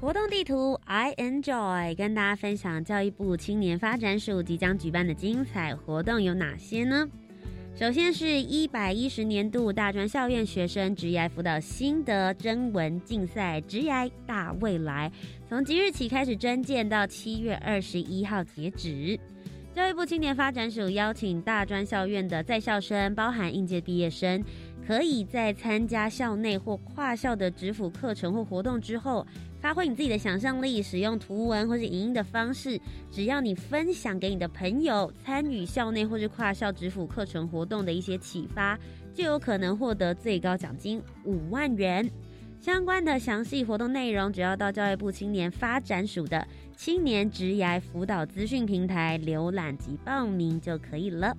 [0.08, 7.06] 活动地图 I enjoy，跟大家分享教育部青年发展署即将举办的精彩活动有哪些呢？
[7.76, 13.92] 首先是一百一十年度大专校院学生职业辅导心得征文竞赛职业
[14.26, 15.12] 大未来，
[15.46, 19.20] 从即日起开始征件，到七月二十一号截止。
[19.76, 24.42] 教育部青年发展署邀请大专校院的在校生，包含应届毕业生，
[24.88, 29.28] 可以在参加校内或跨校的职辅课程或活动之后。
[29.60, 32.80] 发挥你自己的想象力，使用图文或是影音的方式，
[33.12, 38.80] 只要你分享给你的朋友，参与校内或是跨校职辅课程活动的一些启发，
[39.14, 42.10] 就有可能获得最高奖金五万元。
[42.60, 51.36] 相关的详细活动内容，只要到教育部青年发展署的青年职涯辅导资讯平台浏览及报名就可以了。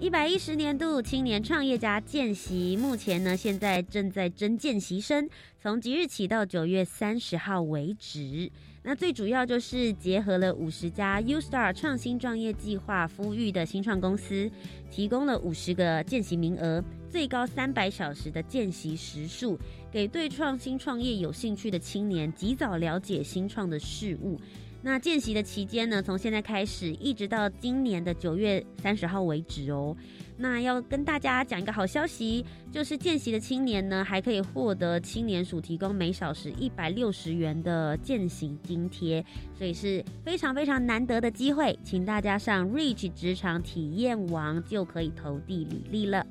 [0.00, 5.28] 一百一十年度青年创业家见习，目前呢现在正在征见习生，
[5.60, 8.50] 从即日起到九月三十号为止。
[8.82, 14.50] 那最主要就是结合了五十家 U Star 创新创业计划呼吁的新创公司，
[14.90, 19.58] 提供了五十个见习名额，最高三百小时的见习时数，
[19.92, 24.40] 给对创新创业有兴趣的青年及早了解新创的事物。
[24.82, 29.94] 那见习的期间呢，从现在开始一直到今年的九月三十号为止哦。
[30.38, 39.22] 那要跟大家讲一个好消息，就是见习的青年呢，还可以获得青年署提供每小时一百六十元的见习津贴，
[39.54, 46.24] 所以是非常非常难得的机会，请大家上 Reach 职场体验网就可以投递履历了。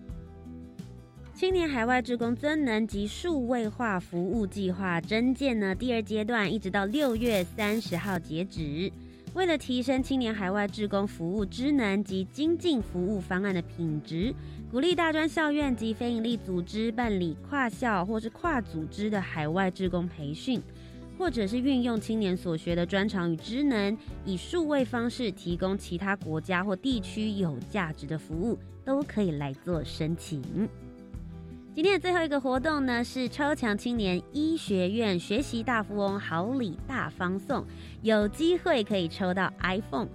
[1.39, 8.91] 青年海外职工增能及数位化服务计划征件呢，第二阶段一直到六月三十号截止。
[9.33, 14.35] 为了提升青年海外职工服务职能及精进服务方案的品质，
[14.69, 20.61] 鼓励大专校院及非营利组织办理跨校或是跨组织的海外职工培训，
[21.17, 30.43] 或者是运用青年所学的专长与职能，以数位方式提供其他国家或地区有价值的服务，都可以来做申请。
[31.79, 37.65] 今天的最后一个活动呢，是超强青年医学院学习大富翁好礼大方送，
[38.01, 40.09] 有机会可以抽到 iPhone。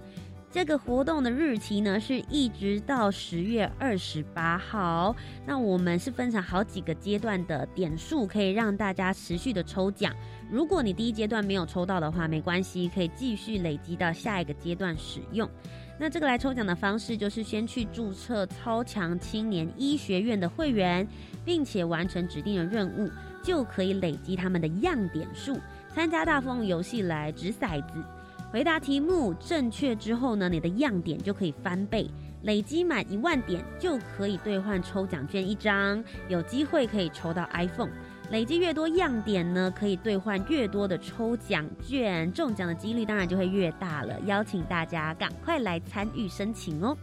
[0.51, 5.15] 这个活动的日期呢，是一直到十月二十八号。
[5.43, 10.13] 那我们是分成好几个阶段的点数，可以让大家持续的抽奖。
[10.51, 15.49] 如果你第一阶段没有抽到的话，没关系，可以继续累积到下一个阶段使用。
[15.97, 21.07] 那这个来抽奖的方式，就是先去注册超强青年医学院的会员，
[21.45, 23.09] 并且完成指定的任务，
[23.41, 25.57] 就可以累积他们的样点数。
[25.93, 28.03] 参加大风游戏来掷骰子，
[28.51, 32.09] 回答题目正确之后呢，你的样点就可以翻倍，
[32.43, 37.91] 累积满一万点就可以兑换抽奖券一张，有机会可以抽到 iPhone。
[38.31, 44.19] 累积越多样点呢，可以兑换越多的抽奖券，中奖的几率当然就会越大了。
[44.25, 46.97] 邀请大家赶快来参与申请哦！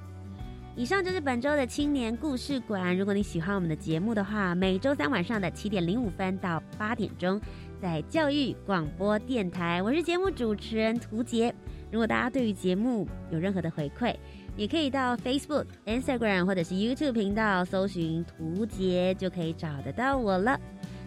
[0.75, 2.97] 以上就是本周的青年故事馆。
[2.97, 7.41] 如果你喜欢我们的节目的话，每周三晚上的七点零五分到八点钟，
[7.81, 11.55] 在教育广播电台，我是节目主持人涂杰。
[11.91, 14.17] 如果大家对于节目有任何的回馈，
[14.57, 20.59] 也可以到 Facebook、Instagram 或者是 YouTube 频道搜寻涂杰，就可以找得到我了。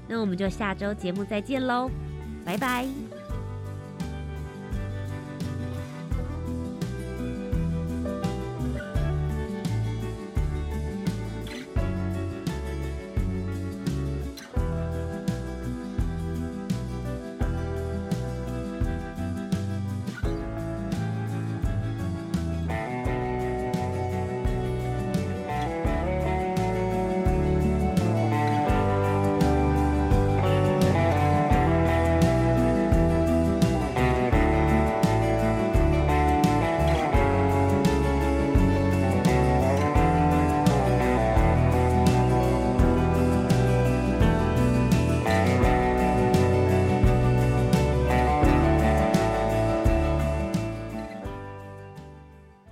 [0.08, 1.90] 那我们就下周节目再见喽，
[2.44, 3.15] 拜拜。